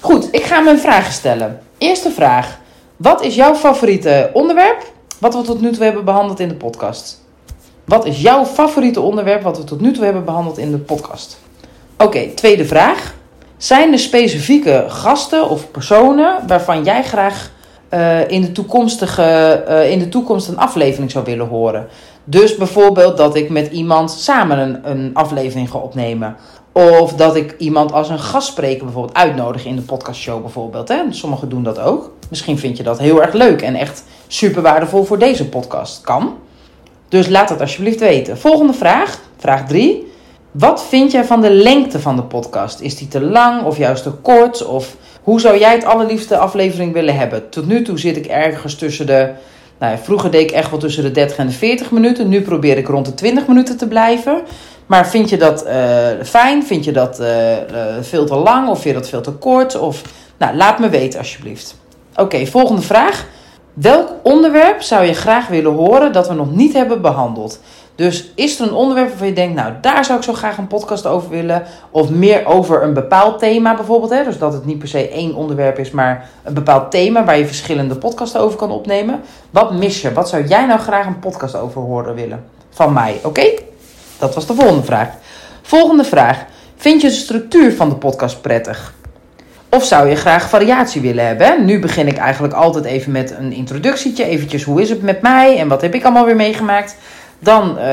Goed, 0.00 0.28
ik 0.30 0.42
ga 0.44 0.60
mijn 0.60 0.78
vragen 0.78 1.12
stellen. 1.12 1.60
Eerste 1.78 2.10
vraag. 2.10 2.58
Wat 2.96 3.22
is 3.22 3.34
jouw 3.34 3.54
favoriete 3.54 4.30
onderwerp? 4.32 4.82
Wat 5.18 5.34
we 5.34 5.42
tot 5.42 5.60
nu 5.60 5.72
toe 5.72 5.84
hebben 5.84 6.04
behandeld 6.04 6.40
in 6.40 6.48
de 6.48 6.54
podcast. 6.54 7.26
Wat 7.84 8.04
is 8.04 8.20
jouw 8.20 8.44
favoriete 8.44 9.00
onderwerp 9.00 9.42
wat 9.42 9.56
we 9.56 9.64
tot 9.64 9.80
nu 9.80 9.92
toe 9.92 10.04
hebben 10.04 10.24
behandeld 10.24 10.58
in 10.58 10.70
de 10.70 10.78
podcast? 10.78 11.38
Oké, 11.98 12.26
tweede 12.34 12.64
vraag. 12.64 13.14
Zijn 13.58 13.92
er 13.92 13.98
specifieke 13.98 14.84
gasten 14.88 15.48
of 15.48 15.70
personen 15.70 16.46
waarvan 16.46 16.84
jij 16.84 17.04
graag 17.04 17.50
uh, 17.94 18.30
in, 18.30 18.40
de 18.40 18.52
toekomstige, 18.52 19.64
uh, 19.68 19.90
in 19.90 19.98
de 19.98 20.08
toekomst 20.08 20.48
een 20.48 20.58
aflevering 20.58 21.10
zou 21.10 21.24
willen 21.24 21.46
horen? 21.46 21.88
Dus 22.24 22.56
bijvoorbeeld 22.56 23.16
dat 23.16 23.36
ik 23.36 23.50
met 23.50 23.72
iemand 23.72 24.10
samen 24.10 24.58
een, 24.58 24.90
een 24.90 25.10
aflevering 25.14 25.70
ga 25.70 25.78
opnemen. 25.78 26.36
Of 26.72 27.12
dat 27.12 27.36
ik 27.36 27.54
iemand 27.58 27.92
als 27.92 28.08
een 28.08 28.18
gastspreker 28.18 28.84
bijvoorbeeld 28.84 29.16
uitnodig 29.16 29.64
in 29.64 29.76
de 29.76 29.82
podcastshow 29.82 30.40
bijvoorbeeld. 30.40 30.88
Hè? 30.88 31.02
Sommigen 31.10 31.48
doen 31.48 31.62
dat 31.62 31.78
ook. 31.78 32.12
Misschien 32.30 32.58
vind 32.58 32.76
je 32.76 32.82
dat 32.82 32.98
heel 32.98 33.22
erg 33.22 33.32
leuk 33.32 33.62
en 33.62 33.74
echt 33.74 34.04
super 34.26 34.62
waardevol 34.62 35.04
voor 35.04 35.18
deze 35.18 35.48
podcast. 35.48 36.00
Kan. 36.00 36.36
Dus 37.08 37.28
laat 37.28 37.48
het 37.48 37.60
alsjeblieft 37.60 38.00
weten. 38.00 38.38
Volgende 38.38 38.72
vraag, 38.72 39.18
vraag 39.36 39.66
3. 39.66 40.07
Wat 40.58 40.84
vind 40.84 41.12
jij 41.12 41.24
van 41.24 41.40
de 41.40 41.50
lengte 41.50 42.00
van 42.00 42.16
de 42.16 42.22
podcast? 42.22 42.80
Is 42.80 42.96
die 42.96 43.08
te 43.08 43.20
lang 43.20 43.64
of 43.64 43.76
juist 43.76 44.02
te 44.02 44.10
kort? 44.10 44.66
Of 44.66 44.96
hoe 45.22 45.40
zou 45.40 45.58
jij 45.58 45.72
het 45.72 45.84
allerliefste 45.84 46.36
aflevering 46.36 46.92
willen 46.92 47.16
hebben? 47.16 47.48
Tot 47.48 47.66
nu 47.66 47.82
toe 47.82 47.98
zit 47.98 48.16
ik 48.16 48.26
ergens 48.26 48.74
tussen 48.74 49.06
de. 49.06 49.30
Nou, 49.78 49.98
vroeger 50.02 50.30
deed 50.30 50.40
ik 50.40 50.50
echt 50.50 50.70
wel 50.70 50.78
tussen 50.78 51.02
de 51.02 51.10
30 51.10 51.36
en 51.36 51.46
de 51.46 51.52
40 51.52 51.90
minuten. 51.90 52.28
Nu 52.28 52.42
probeer 52.42 52.76
ik 52.76 52.86
rond 52.86 53.06
de 53.06 53.14
20 53.14 53.46
minuten 53.46 53.76
te 53.76 53.88
blijven. 53.88 54.42
Maar 54.86 55.08
vind 55.08 55.28
je 55.28 55.36
dat 55.36 55.66
uh, 55.66 55.72
fijn? 56.24 56.64
Vind 56.64 56.84
je 56.84 56.92
dat 56.92 57.20
uh, 57.20 57.52
uh, 57.52 57.60
veel 58.00 58.26
te 58.26 58.34
lang? 58.34 58.68
Of 58.68 58.80
vind 58.80 58.94
je 58.94 59.00
dat 59.00 59.08
veel 59.08 59.20
te 59.20 59.32
kort? 59.32 59.78
Of, 59.78 60.02
nou, 60.38 60.56
laat 60.56 60.78
me 60.78 60.88
weten 60.88 61.18
alsjeblieft. 61.18 61.76
Oké, 62.16 62.46
volgende 62.46 62.82
vraag. 62.82 63.26
Welk 63.74 64.08
onderwerp 64.22 64.82
zou 64.82 65.04
je 65.04 65.14
graag 65.14 65.48
willen 65.48 65.72
horen 65.72 66.12
dat 66.12 66.28
we 66.28 66.34
nog 66.34 66.54
niet 66.54 66.72
hebben 66.72 67.00
behandeld? 67.00 67.60
Dus 67.98 68.30
is 68.34 68.60
er 68.60 68.66
een 68.66 68.74
onderwerp 68.74 69.08
waarvan 69.08 69.26
je 69.26 69.32
denkt, 69.32 69.54
nou 69.54 69.72
daar 69.80 70.04
zou 70.04 70.18
ik 70.18 70.24
zo 70.24 70.32
graag 70.32 70.58
een 70.58 70.66
podcast 70.66 71.06
over 71.06 71.30
willen. 71.30 71.62
Of 71.90 72.10
meer 72.10 72.46
over 72.46 72.82
een 72.82 72.94
bepaald 72.94 73.38
thema 73.38 73.74
bijvoorbeeld. 73.74 74.10
Hè? 74.10 74.24
Dus 74.24 74.38
dat 74.38 74.52
het 74.52 74.64
niet 74.64 74.78
per 74.78 74.88
se 74.88 75.08
één 75.08 75.34
onderwerp 75.34 75.78
is, 75.78 75.90
maar 75.90 76.28
een 76.42 76.54
bepaald 76.54 76.90
thema 76.90 77.24
waar 77.24 77.38
je 77.38 77.46
verschillende 77.46 77.94
podcasts 77.94 78.36
over 78.36 78.58
kan 78.58 78.70
opnemen. 78.70 79.20
Wat 79.50 79.72
mis 79.72 80.02
je? 80.02 80.12
Wat 80.12 80.28
zou 80.28 80.46
jij 80.46 80.66
nou 80.66 80.80
graag 80.80 81.06
een 81.06 81.18
podcast 81.18 81.56
over 81.56 81.80
horen 81.80 82.14
willen? 82.14 82.44
Van 82.70 82.92
mij, 82.92 83.20
oké? 83.22 83.44
Dat 84.18 84.34
was 84.34 84.46
de 84.46 84.54
volgende 84.54 84.84
vraag. 84.84 85.08
Volgende 85.62 86.04
vraag. 86.04 86.44
Vind 86.76 87.00
je 87.00 87.08
de 87.08 87.14
structuur 87.14 87.72
van 87.72 87.88
de 87.88 87.96
podcast 87.96 88.40
prettig? 88.40 88.94
Of 89.70 89.84
zou 89.84 90.08
je 90.08 90.16
graag 90.16 90.48
variatie 90.48 91.00
willen 91.00 91.26
hebben? 91.26 91.64
Nu 91.64 91.80
begin 91.80 92.06
ik 92.06 92.16
eigenlijk 92.16 92.54
altijd 92.54 92.84
even 92.84 93.12
met 93.12 93.30
een 93.38 93.52
introductietje. 93.52 94.24
Eventjes, 94.24 94.62
hoe 94.62 94.80
is 94.80 94.90
het 94.90 95.02
met 95.02 95.22
mij 95.22 95.58
en 95.58 95.68
wat 95.68 95.82
heb 95.82 95.94
ik 95.94 96.04
allemaal 96.04 96.24
weer 96.24 96.36
meegemaakt? 96.36 96.96
Dan 97.38 97.68
uh, 97.68 97.84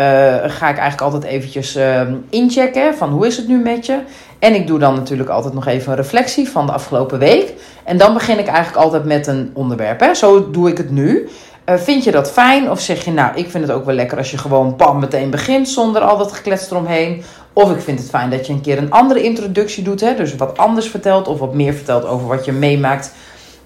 ga 0.47 0.69
ik 0.69 0.77
eigenlijk 0.77 1.01
altijd 1.01 1.23
eventjes 1.23 1.75
uh, 1.75 2.01
inchecken 2.29 2.95
van 2.95 3.09
hoe 3.09 3.27
is 3.27 3.37
het 3.37 3.47
nu 3.47 3.57
met 3.57 3.85
je. 3.85 3.99
En 4.39 4.55
ik 4.55 4.67
doe 4.67 4.79
dan 4.79 4.95
natuurlijk 4.95 5.29
altijd 5.29 5.53
nog 5.53 5.65
even 5.65 5.91
een 5.91 5.97
reflectie 5.97 6.49
van 6.49 6.65
de 6.65 6.71
afgelopen 6.71 7.19
week. 7.19 7.53
En 7.83 7.97
dan 7.97 8.13
begin 8.13 8.39
ik 8.39 8.47
eigenlijk 8.47 8.83
altijd 8.83 9.05
met 9.05 9.27
een 9.27 9.51
onderwerp. 9.53 9.99
Hè. 9.99 10.13
Zo 10.13 10.51
doe 10.51 10.69
ik 10.69 10.77
het 10.77 10.91
nu. 10.91 11.29
Uh, 11.69 11.75
vind 11.75 12.03
je 12.03 12.11
dat 12.11 12.31
fijn? 12.31 12.71
Of 12.71 12.79
zeg 12.79 13.05
je, 13.05 13.11
nou, 13.11 13.35
ik 13.35 13.49
vind 13.49 13.67
het 13.67 13.75
ook 13.75 13.85
wel 13.85 13.95
lekker 13.95 14.17
als 14.17 14.31
je 14.31 14.37
gewoon 14.37 14.75
pam 14.75 14.99
meteen 14.99 15.29
begint 15.29 15.69
zonder 15.69 16.01
al 16.01 16.17
dat 16.17 16.31
geklets 16.31 16.71
eromheen. 16.71 17.23
Of 17.53 17.71
ik 17.71 17.81
vind 17.81 17.99
het 17.99 18.09
fijn 18.09 18.29
dat 18.29 18.47
je 18.47 18.53
een 18.53 18.61
keer 18.61 18.77
een 18.77 18.91
andere 18.91 19.23
introductie 19.23 19.83
doet. 19.83 20.01
Hè? 20.01 20.15
Dus 20.15 20.35
wat 20.35 20.57
anders 20.57 20.87
vertelt 20.87 21.27
of 21.27 21.39
wat 21.39 21.53
meer 21.53 21.73
vertelt 21.73 22.05
over 22.05 22.27
wat 22.27 22.45
je 22.45 22.51
meemaakt 22.51 23.11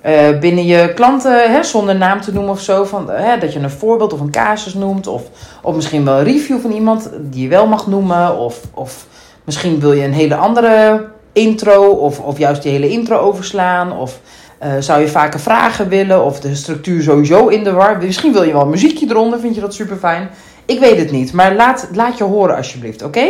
uh, 0.05 0.39
binnen 0.39 0.65
je 0.65 0.93
klanten. 0.93 1.51
Hè? 1.51 1.63
Zonder 1.63 1.95
naam 1.95 2.21
te 2.21 2.33
noemen 2.33 2.51
of 2.51 2.61
zo. 2.61 2.83
Van, 2.83 3.09
hè? 3.09 3.37
Dat 3.37 3.53
je 3.53 3.59
een 3.59 3.69
voorbeeld 3.69 4.13
of 4.13 4.19
een 4.19 4.31
casus 4.31 4.73
noemt. 4.73 5.07
Of, 5.07 5.23
of 5.61 5.75
misschien 5.75 6.05
wel 6.05 6.17
een 6.17 6.23
review 6.23 6.59
van 6.59 6.71
iemand 6.71 7.09
die 7.21 7.43
je 7.43 7.49
wel 7.49 7.67
mag 7.67 7.87
noemen. 7.87 8.37
Of, 8.37 8.61
of 8.73 9.05
misschien 9.43 9.79
wil 9.79 9.93
je 9.93 10.03
een 10.03 10.13
hele 10.13 10.35
andere 10.35 11.05
intro. 11.33 11.85
Of, 11.85 12.19
of 12.19 12.37
juist 12.37 12.61
die 12.61 12.71
hele 12.71 12.89
intro 12.89 13.17
overslaan. 13.17 13.97
Of 13.97 14.19
uh, 14.63 14.69
zou 14.79 15.01
je 15.01 15.07
vaker 15.07 15.39
vragen 15.39 15.89
willen. 15.89 16.25
Of 16.25 16.39
de 16.39 16.55
structuur 16.55 17.01
sowieso 17.01 17.47
in 17.47 17.63
de 17.63 17.71
war. 17.71 17.97
Misschien 17.97 18.33
wil 18.33 18.43
je 18.43 18.53
wel 18.53 18.61
een 18.61 18.69
muziekje 18.69 19.05
eronder. 19.09 19.39
Vind 19.39 19.55
je 19.55 19.61
dat 19.61 19.73
super 19.73 19.97
fijn? 19.97 20.29
Ik 20.65 20.79
weet 20.79 20.97
het 20.99 21.11
niet. 21.11 21.33
Maar 21.33 21.55
laat, 21.55 21.87
laat 21.93 22.17
je 22.17 22.23
horen 22.23 22.55
alsjeblieft. 22.55 23.03
Oké? 23.03 23.25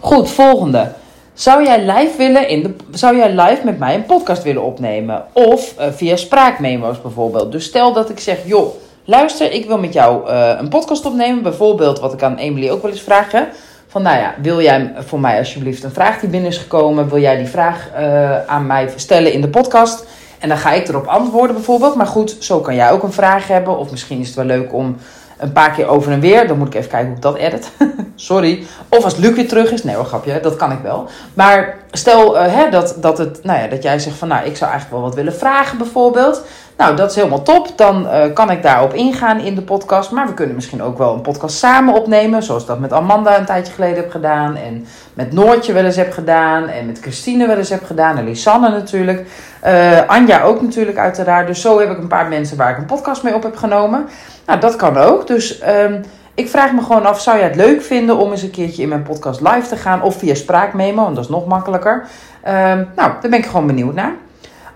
Goed, 0.00 0.30
volgende. 0.30 0.92
Zou 1.38 1.64
jij 1.64 1.80
live 1.80 2.16
willen 2.16 2.48
in 2.48 2.62
de, 2.62 2.74
zou 2.90 3.16
jij 3.16 3.30
live 3.30 3.60
met 3.64 3.78
mij 3.78 3.94
een 3.94 4.06
podcast 4.06 4.42
willen 4.42 4.62
opnemen? 4.62 5.24
Of 5.32 5.74
uh, 5.78 5.86
via 5.90 6.16
spraakmemo's 6.16 7.00
bijvoorbeeld. 7.00 7.52
Dus 7.52 7.64
stel 7.64 7.92
dat 7.92 8.10
ik 8.10 8.20
zeg, 8.20 8.38
joh, 8.44 8.74
luister, 9.04 9.52
ik 9.52 9.66
wil 9.66 9.78
met 9.78 9.92
jou 9.92 10.30
uh, 10.30 10.50
een 10.58 10.68
podcast 10.68 11.06
opnemen. 11.06 11.42
Bijvoorbeeld, 11.42 12.00
wat 12.00 12.12
ik 12.12 12.22
aan 12.22 12.36
Emily 12.36 12.70
ook 12.70 12.82
wel 12.82 12.90
eens 12.90 13.00
vraag. 13.00 13.32
Hè? 13.32 13.42
Van, 13.86 14.02
nou 14.02 14.18
ja, 14.18 14.34
wil 14.42 14.62
jij 14.62 14.92
voor 14.98 15.20
mij 15.20 15.38
alsjeblieft 15.38 15.84
een 15.84 15.92
vraag 15.92 16.20
die 16.20 16.28
binnen 16.28 16.50
is 16.50 16.58
gekomen? 16.58 17.08
Wil 17.08 17.20
jij 17.20 17.36
die 17.36 17.46
vraag 17.46 17.88
uh, 17.98 18.46
aan 18.46 18.66
mij 18.66 18.88
stellen 18.96 19.32
in 19.32 19.40
de 19.40 19.48
podcast? 19.48 20.06
En 20.38 20.48
dan 20.48 20.58
ga 20.58 20.72
ik 20.72 20.88
erop 20.88 21.06
antwoorden 21.06 21.56
bijvoorbeeld. 21.56 21.94
Maar 21.94 22.06
goed, 22.06 22.36
zo 22.38 22.60
kan 22.60 22.74
jij 22.74 22.90
ook 22.90 23.02
een 23.02 23.12
vraag 23.12 23.48
hebben. 23.48 23.78
Of 23.78 23.90
misschien 23.90 24.20
is 24.20 24.26
het 24.26 24.36
wel 24.36 24.44
leuk 24.44 24.72
om 24.72 24.96
een 25.38 25.52
paar 25.52 25.70
keer 25.70 25.86
over 25.86 26.12
en 26.12 26.20
weer. 26.20 26.46
Dan 26.46 26.58
moet 26.58 26.66
ik 26.66 26.74
even 26.74 26.90
kijken 26.90 27.06
hoe 27.08 27.16
ik 27.16 27.22
dat 27.22 27.36
edit. 27.36 27.70
Sorry. 28.14 28.66
Of 28.88 29.04
als 29.04 29.16
Luc 29.16 29.48
terug 29.48 29.70
is. 29.70 29.84
Nee 29.84 29.94
hoor, 29.94 30.04
grapje. 30.04 30.40
Dat 30.40 30.56
kan 30.56 30.72
ik 30.72 30.78
wel. 30.82 31.08
Maar 31.34 31.76
stel 31.90 32.36
uh, 32.36 32.54
hè, 32.54 32.70
dat, 32.70 32.96
dat, 33.00 33.18
het, 33.18 33.44
nou 33.44 33.60
ja, 33.60 33.66
dat 33.66 33.82
jij 33.82 33.98
zegt 33.98 34.16
van... 34.16 34.28
Nou, 34.28 34.46
ik 34.46 34.56
zou 34.56 34.70
eigenlijk 34.70 35.00
wel 35.00 35.08
wat 35.08 35.14
willen 35.14 35.34
vragen 35.34 35.78
bijvoorbeeld. 35.78 36.42
Nou, 36.78 36.96
dat 36.96 37.10
is 37.10 37.16
helemaal 37.16 37.42
top. 37.42 37.72
Dan 37.76 38.06
uh, 38.06 38.22
kan 38.34 38.50
ik 38.50 38.62
daarop 38.62 38.94
ingaan 38.94 39.40
in 39.40 39.54
de 39.54 39.62
podcast. 39.62 40.10
Maar 40.10 40.26
we 40.26 40.34
kunnen 40.34 40.54
misschien 40.54 40.82
ook 40.82 40.98
wel 40.98 41.14
een 41.14 41.20
podcast 41.20 41.56
samen 41.56 41.94
opnemen. 41.94 42.42
Zoals 42.42 42.66
dat 42.66 42.78
met 42.78 42.92
Amanda 42.92 43.38
een 43.38 43.44
tijdje 43.44 43.72
geleden 43.72 43.96
heb 43.96 44.10
gedaan. 44.10 44.56
En 44.56 44.86
met 45.14 45.32
Noortje 45.32 45.72
wel 45.72 45.84
eens 45.84 45.96
heb 45.96 46.12
gedaan. 46.12 46.68
En 46.68 46.86
met 46.86 46.98
Christine 47.00 47.46
wel 47.46 47.56
eens 47.56 47.68
heb 47.68 47.84
gedaan. 47.84 48.16
En 48.18 48.24
Lisanne 48.24 48.68
natuurlijk. 48.68 49.26
Uh, 49.66 50.06
Anja 50.06 50.42
ook 50.42 50.62
natuurlijk 50.62 50.98
uiteraard. 50.98 51.46
Dus 51.46 51.60
zo 51.60 51.78
heb 51.78 51.90
ik 51.90 51.98
een 51.98 52.08
paar 52.08 52.28
mensen 52.28 52.56
waar 52.56 52.70
ik 52.70 52.78
een 52.78 52.86
podcast 52.86 53.22
mee 53.22 53.34
op 53.34 53.42
heb 53.42 53.56
genomen. 53.56 54.08
Nou, 54.46 54.60
dat 54.60 54.76
kan 54.76 54.96
ook. 54.96 55.26
Dus 55.26 55.62
um, 55.84 56.00
ik 56.34 56.48
vraag 56.48 56.72
me 56.72 56.82
gewoon 56.82 57.06
af, 57.06 57.20
zou 57.20 57.38
jij 57.38 57.46
het 57.46 57.56
leuk 57.56 57.82
vinden 57.82 58.16
om 58.16 58.30
eens 58.30 58.42
een 58.42 58.50
keertje 58.50 58.82
in 58.82 58.88
mijn 58.88 59.02
podcast 59.02 59.40
live 59.40 59.68
te 59.68 59.76
gaan? 59.76 60.02
Of 60.02 60.16
via 60.16 60.34
spraakmemo, 60.34 61.02
want 61.02 61.14
dat 61.14 61.24
is 61.24 61.30
nog 61.30 61.46
makkelijker. 61.46 62.06
Um, 62.48 62.88
nou, 62.96 63.12
daar 63.20 63.30
ben 63.30 63.38
ik 63.38 63.46
gewoon 63.46 63.66
benieuwd 63.66 63.94
naar. 63.94 64.12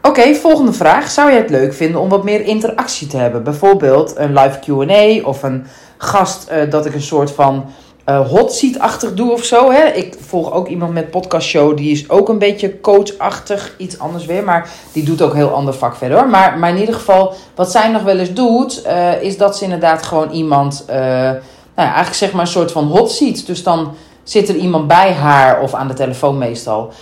Oké, 0.04 0.34
volgende 0.34 0.72
vraag. 0.72 1.10
Zou 1.10 1.30
jij 1.30 1.38
het 1.38 1.50
leuk 1.50 1.74
vinden 1.74 2.00
om 2.00 2.08
wat 2.08 2.24
meer 2.24 2.40
interactie 2.40 3.06
te 3.06 3.16
hebben? 3.16 3.42
Bijvoorbeeld 3.42 4.16
een 4.16 4.32
live 4.32 4.58
Q&A 4.58 5.28
of 5.28 5.42
een 5.42 5.66
gast 5.96 6.50
uh, 6.50 6.70
dat 6.70 6.86
ik 6.86 6.94
een 6.94 7.02
soort 7.02 7.30
van 7.30 7.64
uh, 8.06 8.28
hot 8.28 8.52
seat-achtig 8.52 9.14
doe 9.14 9.32
of 9.32 9.44
zo. 9.44 9.70
Hè? 9.70 9.84
Ik 9.84 10.16
volg 10.26 10.52
ook 10.52 10.68
iemand 10.68 10.92
met 10.92 11.10
podcastshow. 11.10 11.76
Die 11.76 11.92
is 11.92 12.10
ook 12.10 12.28
een 12.28 12.38
beetje 12.38 12.80
coachachtig. 12.80 13.74
Iets 13.78 13.98
anders 13.98 14.26
weer. 14.26 14.44
Maar 14.44 14.68
die 14.92 15.04
doet 15.04 15.22
ook 15.22 15.30
een 15.30 15.36
heel 15.36 15.54
ander 15.54 15.74
vak 15.74 15.96
verder 15.96 16.18
hoor. 16.18 16.28
Maar, 16.28 16.58
maar 16.58 16.70
in 16.70 16.78
ieder 16.78 16.94
geval, 16.94 17.34
wat 17.54 17.70
zij 17.70 17.88
nog 17.88 18.02
wel 18.02 18.18
eens 18.18 18.32
doet. 18.32 18.82
Uh, 18.86 19.22
is 19.22 19.36
dat 19.36 19.56
ze 19.56 19.64
inderdaad 19.64 20.02
gewoon 20.02 20.30
iemand. 20.30 20.84
Nou 20.86 20.98
ja, 21.74 21.94
eigenlijk 21.94 22.14
zeg 22.14 22.32
maar 22.32 22.40
een 22.40 22.46
soort 22.46 22.72
van 22.72 22.84
hot 22.84 23.10
seat. 23.10 23.46
Dus 23.46 23.62
dan 23.62 23.94
zit 24.22 24.48
er 24.48 24.56
iemand 24.56 24.86
bij 24.86 25.12
haar. 25.12 25.60
Of 25.60 25.74
aan 25.74 25.88
de 25.88 25.94
telefoon 25.94 26.38
meestal. 26.38 26.92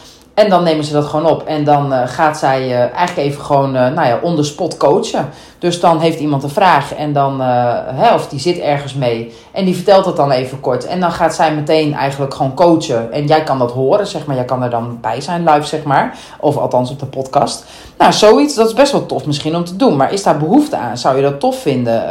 En 0.40 0.50
dan 0.50 0.62
nemen 0.62 0.84
ze 0.84 0.92
dat 0.92 1.06
gewoon 1.06 1.26
op. 1.26 1.42
En 1.42 1.64
dan 1.64 1.92
uh, 1.92 2.02
gaat 2.04 2.38
zij 2.38 2.66
uh, 2.66 2.78
eigenlijk 2.78 3.16
even 3.16 3.44
gewoon 3.44 3.76
uh, 3.76 3.88
nou 3.88 4.06
ja, 4.06 4.18
on 4.22 4.36
the 4.36 4.42
spot 4.42 4.76
coachen. 4.76 5.28
Dus 5.58 5.80
dan 5.80 6.00
heeft 6.00 6.18
iemand 6.18 6.42
een 6.42 6.50
vraag 6.50 6.94
en 6.94 7.12
dan, 7.12 7.40
hè, 7.40 8.14
of 8.14 8.28
die 8.28 8.40
zit 8.40 8.58
ergens 8.58 8.94
mee. 8.94 9.34
En 9.52 9.64
die 9.64 9.74
vertelt 9.74 10.04
dat 10.04 10.16
dan 10.16 10.30
even 10.30 10.60
kort. 10.60 10.86
En 10.86 11.00
dan 11.00 11.12
gaat 11.12 11.34
zij 11.34 11.54
meteen 11.54 11.94
eigenlijk 11.94 12.34
gewoon 12.34 12.54
coachen. 12.54 13.12
En 13.12 13.26
jij 13.26 13.42
kan 13.42 13.58
dat 13.58 13.72
horen, 13.72 14.06
zeg 14.06 14.26
maar. 14.26 14.36
Jij 14.36 14.44
kan 14.44 14.62
er 14.62 14.70
dan 14.70 14.98
bij 15.00 15.20
zijn 15.20 15.44
live, 15.44 15.66
zeg 15.66 15.82
maar. 15.82 16.18
Of 16.40 16.56
althans 16.56 16.90
op 16.90 16.98
de 16.98 17.06
podcast. 17.06 17.64
Nou, 17.98 18.12
zoiets, 18.12 18.54
dat 18.54 18.66
is 18.66 18.74
best 18.74 18.92
wel 18.92 19.06
tof 19.06 19.26
misschien 19.26 19.56
om 19.56 19.64
te 19.64 19.76
doen. 19.76 19.96
Maar 19.96 20.12
is 20.12 20.22
daar 20.22 20.38
behoefte 20.38 20.76
aan? 20.76 20.98
Zou 20.98 21.16
je 21.16 21.22
dat 21.22 21.40
tof 21.40 21.56
vinden? 21.56 22.02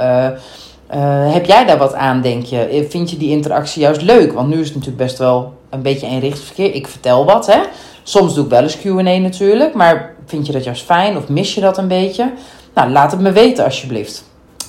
heb 1.31 1.45
jij 1.45 1.65
daar 1.65 1.77
wat 1.77 1.93
aan, 1.93 2.21
denk 2.21 2.45
je? 2.45 2.87
Vind 2.89 3.09
je 3.09 3.17
die 3.17 3.29
interactie 3.29 3.81
juist 3.81 4.01
leuk? 4.01 4.33
Want 4.33 4.49
nu 4.49 4.59
is 4.59 4.65
het 4.65 4.75
natuurlijk 4.75 5.03
best 5.03 5.17
wel 5.17 5.53
een 5.69 5.81
beetje 5.81 6.07
eenrichtingsverkeer. 6.07 6.73
Ik 6.73 6.87
vertel 6.87 7.25
wat, 7.25 7.47
hè. 7.47 7.59
Soms 8.09 8.33
doe 8.33 8.43
ik 8.43 8.49
wel 8.49 8.61
eens 8.61 8.77
QA 8.77 9.17
natuurlijk, 9.19 9.73
maar 9.73 10.15
vind 10.25 10.45
je 10.45 10.51
dat 10.51 10.63
juist 10.63 10.83
fijn 10.85 11.17
of 11.17 11.27
mis 11.27 11.53
je 11.53 11.61
dat 11.61 11.77
een 11.77 11.87
beetje? 11.87 12.31
Nou, 12.73 12.89
laat 12.89 13.11
het 13.11 13.19
me 13.19 13.31
weten 13.31 13.65
alsjeblieft. 13.65 14.23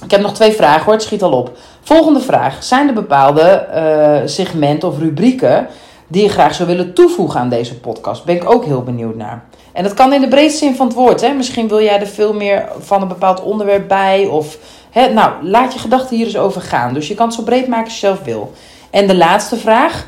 Ik 0.04 0.10
heb 0.10 0.20
nog 0.20 0.32
twee 0.34 0.52
vragen 0.52 0.84
hoor, 0.84 0.92
het 0.92 1.02
schiet 1.02 1.22
al 1.22 1.32
op. 1.32 1.56
Volgende 1.82 2.20
vraag. 2.20 2.64
Zijn 2.64 2.88
er 2.88 2.94
bepaalde 2.94 3.68
uh, 3.74 4.28
segmenten 4.28 4.88
of 4.88 4.98
rubrieken 4.98 5.66
die 6.06 6.22
je 6.22 6.28
graag 6.28 6.54
zou 6.54 6.68
willen 6.68 6.94
toevoegen 6.94 7.40
aan 7.40 7.48
deze 7.48 7.80
podcast? 7.80 8.24
Ben 8.24 8.36
ik 8.36 8.50
ook 8.50 8.64
heel 8.64 8.82
benieuwd 8.82 9.16
naar. 9.16 9.44
En 9.72 9.82
dat 9.82 9.94
kan 9.94 10.12
in 10.12 10.20
de 10.20 10.28
breedste 10.28 10.64
zin 10.64 10.76
van 10.76 10.86
het 10.86 10.96
woord. 10.96 11.20
Hè? 11.20 11.32
Misschien 11.32 11.68
wil 11.68 11.82
jij 11.82 12.00
er 12.00 12.06
veel 12.06 12.32
meer 12.32 12.68
van 12.78 13.02
een 13.02 13.08
bepaald 13.08 13.42
onderwerp 13.42 13.88
bij. 13.88 14.26
Of, 14.26 14.58
hè? 14.90 15.12
Nou, 15.12 15.32
laat 15.42 15.72
je 15.72 15.78
gedachten 15.78 16.16
hier 16.16 16.26
eens 16.26 16.36
over 16.36 16.60
gaan. 16.60 16.94
Dus 16.94 17.08
je 17.08 17.14
kan 17.14 17.26
het 17.26 17.34
zo 17.34 17.42
breed 17.42 17.66
maken 17.66 17.84
als 17.84 18.00
je 18.00 18.06
zelf 18.06 18.24
wil. 18.24 18.52
En 18.90 19.06
de 19.06 19.16
laatste 19.16 19.56
vraag. 19.56 20.06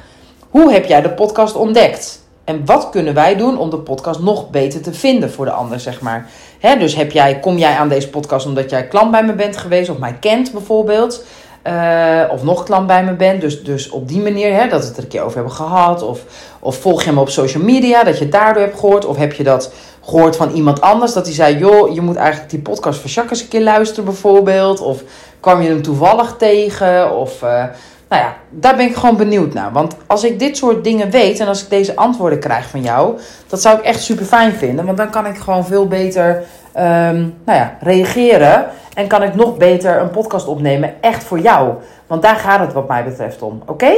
Hoe 0.51 0.73
heb 0.73 0.87
jij 0.87 1.03
de 1.03 1.11
podcast 1.11 1.57
ontdekt? 1.57 2.22
En 2.44 2.64
wat 2.64 2.90
kunnen 2.90 3.14
wij 3.14 3.37
doen 3.37 3.59
om 3.59 3.70
de 3.70 3.78
podcast 3.78 4.20
nog 4.20 4.50
beter 4.50 4.81
te 4.81 4.92
vinden 4.92 5.33
voor 5.33 5.44
de 5.44 5.50
ander, 5.50 5.81
zeg 5.81 6.00
maar. 6.00 6.31
Dus 6.78 6.94
heb 6.94 7.11
jij, 7.11 7.40
kom 7.40 7.59
jij 7.59 7.76
aan 7.76 7.88
deze 7.88 8.09
podcast 8.09 8.46
omdat 8.46 8.70
jij 8.70 8.87
klant 8.87 9.11
bij 9.11 9.24
me 9.24 9.33
bent 9.33 9.57
geweest 9.57 9.90
of 9.90 9.98
mij 9.98 10.16
kent 10.20 10.52
bijvoorbeeld. 10.52 11.24
Uh, 11.66 12.22
of 12.31 12.42
nog 12.42 12.62
klant 12.62 12.87
bij 12.87 13.05
me 13.05 13.12
bent. 13.12 13.40
Dus, 13.40 13.64
dus 13.64 13.90
op 13.90 14.09
die 14.09 14.20
manier 14.20 14.55
hè, 14.55 14.68
dat 14.68 14.81
we 14.81 14.87
het 14.87 14.96
er 14.96 15.02
een 15.02 15.09
keer 15.09 15.22
over 15.22 15.37
hebben 15.37 15.55
gehad. 15.55 16.02
Of, 16.02 16.20
of 16.61 16.76
volg 16.76 17.02
je 17.02 17.12
me 17.12 17.20
op 17.20 17.28
social 17.28 17.62
media, 17.62 18.05
dat 18.05 18.18
je 18.18 18.22
het 18.22 18.33
daardoor 18.33 18.62
hebt 18.62 18.78
gehoord. 18.78 19.05
Of 19.05 19.16
heb 19.16 19.33
je 19.33 19.42
dat 19.42 19.72
gehoord 20.05 20.37
van 20.37 20.50
iemand 20.50 20.81
anders, 20.81 21.12
dat 21.12 21.24
die 21.24 21.35
zei... 21.35 21.59
joh, 21.59 21.94
je 21.94 22.00
moet 22.00 22.16
eigenlijk 22.16 22.50
die 22.50 22.61
podcast 22.61 23.00
van 23.00 23.11
Jacques 23.11 23.38
eens 23.38 23.42
een 23.42 23.59
keer 23.59 23.62
luisteren 23.62 24.05
bijvoorbeeld. 24.05 24.81
Of 24.81 25.02
kwam 25.40 25.62
je 25.62 25.68
hem 25.68 25.83
toevallig 25.83 26.35
tegen. 26.38 27.16
Of... 27.16 27.42
Uh, 27.42 27.64
nou 28.12 28.25
ja, 28.25 28.37
daar 28.51 28.77
ben 28.77 28.87
ik 28.87 28.94
gewoon 28.94 29.16
benieuwd 29.16 29.55
naar. 29.55 29.72
Want 29.72 29.96
als 30.07 30.25
ik 30.25 30.38
dit 30.38 30.57
soort 30.57 30.85
dingen 30.85 31.11
weet 31.11 31.40
en 31.40 31.46
als 31.46 31.62
ik 31.62 31.70
deze 31.70 31.96
antwoorden 31.96 32.38
krijg 32.38 32.68
van 32.68 32.83
jou, 32.83 33.18
dat 33.46 33.62
zou 33.62 33.79
ik 33.79 33.85
echt 33.85 34.03
super 34.03 34.25
fijn 34.25 34.53
vinden. 34.53 34.85
Want 34.85 34.96
dan 34.96 35.11
kan 35.11 35.27
ik 35.27 35.38
gewoon 35.38 35.66
veel 35.66 35.88
beter 35.88 36.42
um, 36.77 37.35
nou 37.45 37.59
ja, 37.59 37.77
reageren. 37.81 38.67
En 38.95 39.07
kan 39.07 39.23
ik 39.23 39.35
nog 39.35 39.57
beter 39.57 40.01
een 40.01 40.11
podcast 40.11 40.47
opnemen, 40.47 40.95
echt 41.01 41.25
voor 41.25 41.39
jou. 41.39 41.75
Want 42.07 42.23
daar 42.23 42.37
gaat 42.37 42.61
het 42.61 42.73
wat 42.73 42.89
mij 42.89 43.05
betreft 43.05 43.43
om. 43.43 43.63
Oké? 43.67 43.93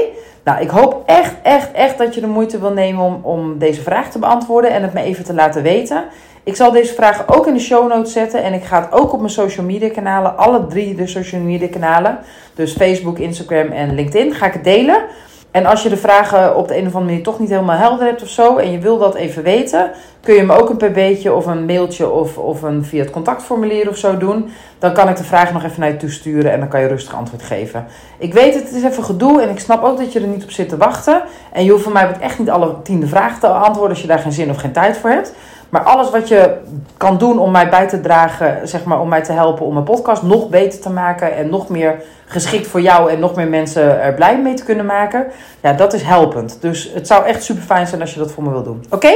Nou, 0.44 0.60
ik 0.60 0.70
hoop 0.70 1.02
echt, 1.06 1.34
echt, 1.42 1.72
echt 1.72 1.98
dat 1.98 2.14
je 2.14 2.20
de 2.20 2.26
moeite 2.26 2.58
wil 2.58 2.72
nemen 2.72 3.04
om, 3.04 3.20
om 3.22 3.58
deze 3.58 3.82
vraag 3.82 4.10
te 4.10 4.18
beantwoorden 4.18 4.70
en 4.70 4.82
het 4.82 4.92
me 4.92 5.02
even 5.02 5.24
te 5.24 5.34
laten 5.34 5.62
weten. 5.62 6.04
Ik 6.44 6.56
zal 6.56 6.72
deze 6.72 6.94
vragen 6.94 7.28
ook 7.28 7.46
in 7.46 7.54
de 7.54 7.60
show 7.60 7.88
notes 7.88 8.12
zetten. 8.12 8.42
En 8.42 8.52
ik 8.52 8.64
ga 8.64 8.80
het 8.80 8.92
ook 8.92 9.12
op 9.12 9.18
mijn 9.18 9.32
social 9.32 9.66
media 9.66 9.90
kanalen. 9.90 10.36
Alle 10.36 10.66
drie 10.66 10.94
de 10.94 11.06
social 11.06 11.40
media 11.40 11.68
kanalen. 11.68 12.18
Dus 12.54 12.72
Facebook, 12.72 13.18
Instagram 13.18 13.70
en 13.70 13.94
LinkedIn. 13.94 14.34
Ga 14.34 14.46
ik 14.46 14.52
het 14.52 14.64
delen. 14.64 15.04
En 15.54 15.66
als 15.66 15.82
je 15.82 15.88
de 15.88 15.96
vragen 15.96 16.56
op 16.56 16.68
de 16.68 16.74
een 16.74 16.86
of 16.86 16.86
andere 16.86 17.04
manier 17.04 17.22
toch 17.22 17.38
niet 17.38 17.48
helemaal 17.48 17.76
helder 17.76 18.06
hebt 18.06 18.22
of 18.22 18.28
zo, 18.28 18.56
en 18.56 18.70
je 18.72 18.78
wil 18.78 18.98
dat 18.98 19.14
even 19.14 19.42
weten, 19.42 19.90
kun 20.20 20.34
je 20.34 20.42
me 20.42 20.60
ook 20.60 20.70
een 20.70 20.76
pb'tje 20.76 21.32
of 21.32 21.46
een 21.46 21.64
mailtje 21.64 22.10
of, 22.10 22.38
of 22.38 22.62
een 22.62 22.84
via 22.84 23.02
het 23.02 23.10
contactformulier 23.10 23.88
of 23.88 23.96
zo 23.96 24.16
doen. 24.16 24.50
Dan 24.78 24.92
kan 24.92 25.08
ik 25.08 25.16
de 25.16 25.24
vraag 25.24 25.52
nog 25.52 25.64
even 25.64 25.80
naar 25.80 25.88
je 25.88 25.96
toesturen 25.96 26.52
en 26.52 26.58
dan 26.58 26.68
kan 26.68 26.80
je 26.80 26.86
rustig 26.86 27.14
antwoord 27.14 27.42
geven. 27.42 27.86
Ik 28.18 28.32
weet 28.32 28.54
het, 28.54 28.64
het 28.64 28.72
is 28.72 28.82
even 28.82 29.04
gedoe 29.04 29.42
en 29.42 29.50
ik 29.50 29.58
snap 29.58 29.82
ook 29.84 29.98
dat 29.98 30.12
je 30.12 30.20
er 30.20 30.26
niet 30.26 30.44
op 30.44 30.50
zit 30.50 30.68
te 30.68 30.76
wachten. 30.76 31.22
En 31.52 31.64
je 31.64 31.70
hoeft 31.70 31.84
van 31.84 31.92
mij 31.92 32.16
echt 32.20 32.38
niet 32.38 32.50
alle 32.50 32.82
tiende 32.82 33.06
vragen 33.06 33.40
te 33.40 33.48
antwoorden 33.48 33.90
als 33.90 34.00
je 34.00 34.06
daar 34.06 34.18
geen 34.18 34.32
zin 34.32 34.50
of 34.50 34.56
geen 34.56 34.72
tijd 34.72 34.96
voor 34.96 35.10
hebt. 35.10 35.34
Maar 35.74 35.82
alles 35.82 36.10
wat 36.10 36.28
je 36.28 36.56
kan 36.96 37.18
doen 37.18 37.38
om 37.38 37.50
mij 37.50 37.68
bij 37.68 37.88
te 37.88 38.00
dragen, 38.00 38.68
zeg 38.68 38.84
maar, 38.84 39.00
om 39.00 39.08
mij 39.08 39.22
te 39.22 39.32
helpen 39.32 39.66
om 39.66 39.72
mijn 39.72 39.84
podcast 39.84 40.22
nog 40.22 40.48
beter 40.48 40.80
te 40.80 40.90
maken 40.90 41.36
en 41.36 41.50
nog 41.50 41.68
meer 41.68 42.02
geschikt 42.24 42.66
voor 42.66 42.80
jou 42.80 43.10
en 43.10 43.18
nog 43.18 43.34
meer 43.34 43.48
mensen 43.48 44.00
er 44.00 44.14
blij 44.14 44.38
mee 44.38 44.54
te 44.54 44.64
kunnen 44.64 44.86
maken, 44.86 45.26
ja, 45.60 45.72
dat 45.72 45.92
is 45.92 46.02
helpend. 46.02 46.56
Dus 46.60 46.90
het 46.94 47.06
zou 47.06 47.24
echt 47.24 47.42
super 47.42 47.62
fijn 47.62 47.86
zijn 47.86 48.00
als 48.00 48.12
je 48.12 48.18
dat 48.18 48.32
voor 48.32 48.42
me 48.42 48.50
wil 48.50 48.62
doen. 48.62 48.84
Oké? 48.90 49.12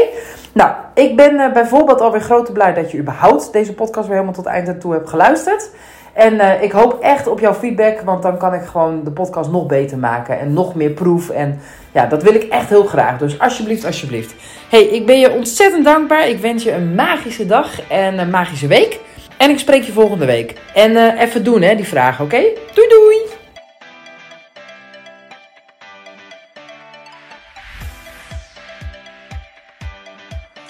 Nou, 0.52 0.70
ik 0.94 1.16
ben 1.16 1.34
uh, 1.34 1.52
bijvoorbeeld 1.52 2.00
alweer 2.00 2.20
grote 2.20 2.52
blij 2.52 2.74
dat 2.74 2.90
je 2.90 2.98
überhaupt 2.98 3.52
deze 3.52 3.74
podcast 3.74 4.06
weer 4.06 4.16
helemaal 4.16 4.42
tot 4.42 4.46
eind 4.46 4.68
en 4.68 4.78
toe 4.78 4.92
hebt 4.92 5.08
geluisterd. 5.08 5.70
En 6.18 6.34
uh, 6.34 6.62
ik 6.62 6.72
hoop 6.72 7.00
echt 7.00 7.26
op 7.26 7.40
jouw 7.40 7.54
feedback, 7.54 8.00
want 8.00 8.22
dan 8.22 8.38
kan 8.38 8.54
ik 8.54 8.62
gewoon 8.62 9.04
de 9.04 9.10
podcast 9.10 9.50
nog 9.50 9.66
beter 9.66 9.98
maken 9.98 10.38
en 10.38 10.52
nog 10.52 10.74
meer 10.74 10.90
proef. 10.90 11.30
En 11.30 11.60
ja, 11.92 12.06
dat 12.06 12.22
wil 12.22 12.34
ik 12.34 12.42
echt 12.42 12.68
heel 12.68 12.84
graag. 12.84 13.18
Dus 13.18 13.38
alsjeblieft, 13.38 13.84
alsjeblieft. 13.84 14.34
Hey, 14.68 14.82
ik 14.82 15.06
ben 15.06 15.18
je 15.18 15.32
ontzettend 15.32 15.84
dankbaar. 15.84 16.28
Ik 16.28 16.38
wens 16.38 16.62
je 16.62 16.72
een 16.72 16.94
magische 16.94 17.46
dag 17.46 17.88
en 17.88 18.18
een 18.18 18.30
magische 18.30 18.66
week. 18.66 19.00
En 19.36 19.50
ik 19.50 19.58
spreek 19.58 19.82
je 19.82 19.92
volgende 19.92 20.26
week. 20.26 20.60
En 20.74 20.90
uh, 20.90 21.20
even 21.20 21.44
doen, 21.44 21.62
hè, 21.62 21.74
die 21.74 21.86
vragen, 21.86 22.24
oké? 22.24 22.40
Doei 22.74 22.88
doei! 22.88 23.18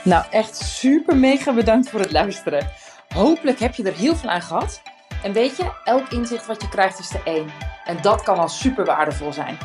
Nou, 0.02 0.24
echt 0.30 0.56
super 0.56 1.16
mega 1.16 1.52
bedankt 1.52 1.90
voor 1.90 2.00
het 2.00 2.12
luisteren. 2.12 2.68
Hopelijk 3.14 3.58
heb 3.58 3.74
je 3.74 3.82
er 3.82 3.96
heel 3.96 4.16
veel 4.16 4.30
aan 4.30 4.42
gehad. 4.42 4.82
En 5.22 5.32
weet 5.32 5.56
je, 5.56 5.70
elk 5.84 6.08
inzicht 6.08 6.46
wat 6.46 6.62
je 6.62 6.68
krijgt 6.68 6.98
is 6.98 7.08
de 7.08 7.20
één. 7.24 7.50
En 7.84 7.98
dat 8.02 8.22
kan 8.22 8.38
al 8.38 8.48
super 8.48 8.84
waardevol 8.84 9.32
zijn. 9.32 9.58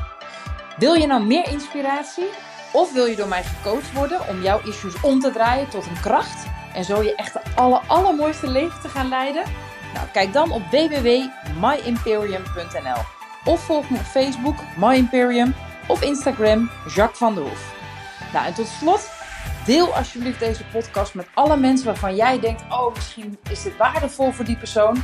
Wil 0.77 0.93
je 0.93 1.07
nou 1.07 1.23
meer 1.23 1.47
inspiratie? 1.47 2.29
Of 2.71 2.93
wil 2.93 3.05
je 3.05 3.15
door 3.15 3.27
mij 3.27 3.43
gecoacht 3.43 3.93
worden 3.93 4.27
om 4.27 4.41
jouw 4.41 4.59
issues 4.63 5.01
om 5.01 5.19
te 5.19 5.31
draaien 5.31 5.69
tot 5.69 5.85
een 5.85 5.99
kracht? 6.01 6.45
En 6.73 6.83
zo 6.83 7.01
je 7.01 7.15
echt 7.15 7.33
de 7.33 7.41
aller, 7.55 7.81
allermooiste 7.87 8.47
leven 8.47 8.81
te 8.81 8.89
gaan 8.89 9.09
leiden? 9.09 9.43
Nou, 9.93 10.07
kijk 10.13 10.33
dan 10.33 10.51
op 10.51 10.61
www.myimperium.nl 10.71 13.01
Of 13.45 13.65
volg 13.65 13.89
me 13.89 13.97
op 13.97 14.03
Facebook, 14.03 14.55
My 14.77 14.95
Imperium, 14.95 15.55
of 15.87 16.01
Instagram, 16.01 16.69
Jacques 16.95 17.17
van 17.17 17.35
der 17.35 17.43
Hoef. 17.43 17.73
Nou, 18.33 18.45
en 18.45 18.53
tot 18.53 18.67
slot, 18.67 19.09
deel 19.65 19.95
alsjeblieft 19.95 20.39
deze 20.39 20.65
podcast 20.65 21.13
met 21.13 21.27
alle 21.33 21.57
mensen 21.57 21.85
waarvan 21.85 22.15
jij 22.15 22.39
denkt: 22.39 22.63
oh, 22.69 22.93
misschien 22.93 23.37
is 23.49 23.63
dit 23.63 23.77
waardevol 23.77 24.31
voor 24.31 24.45
die 24.45 24.57
persoon. 24.57 25.03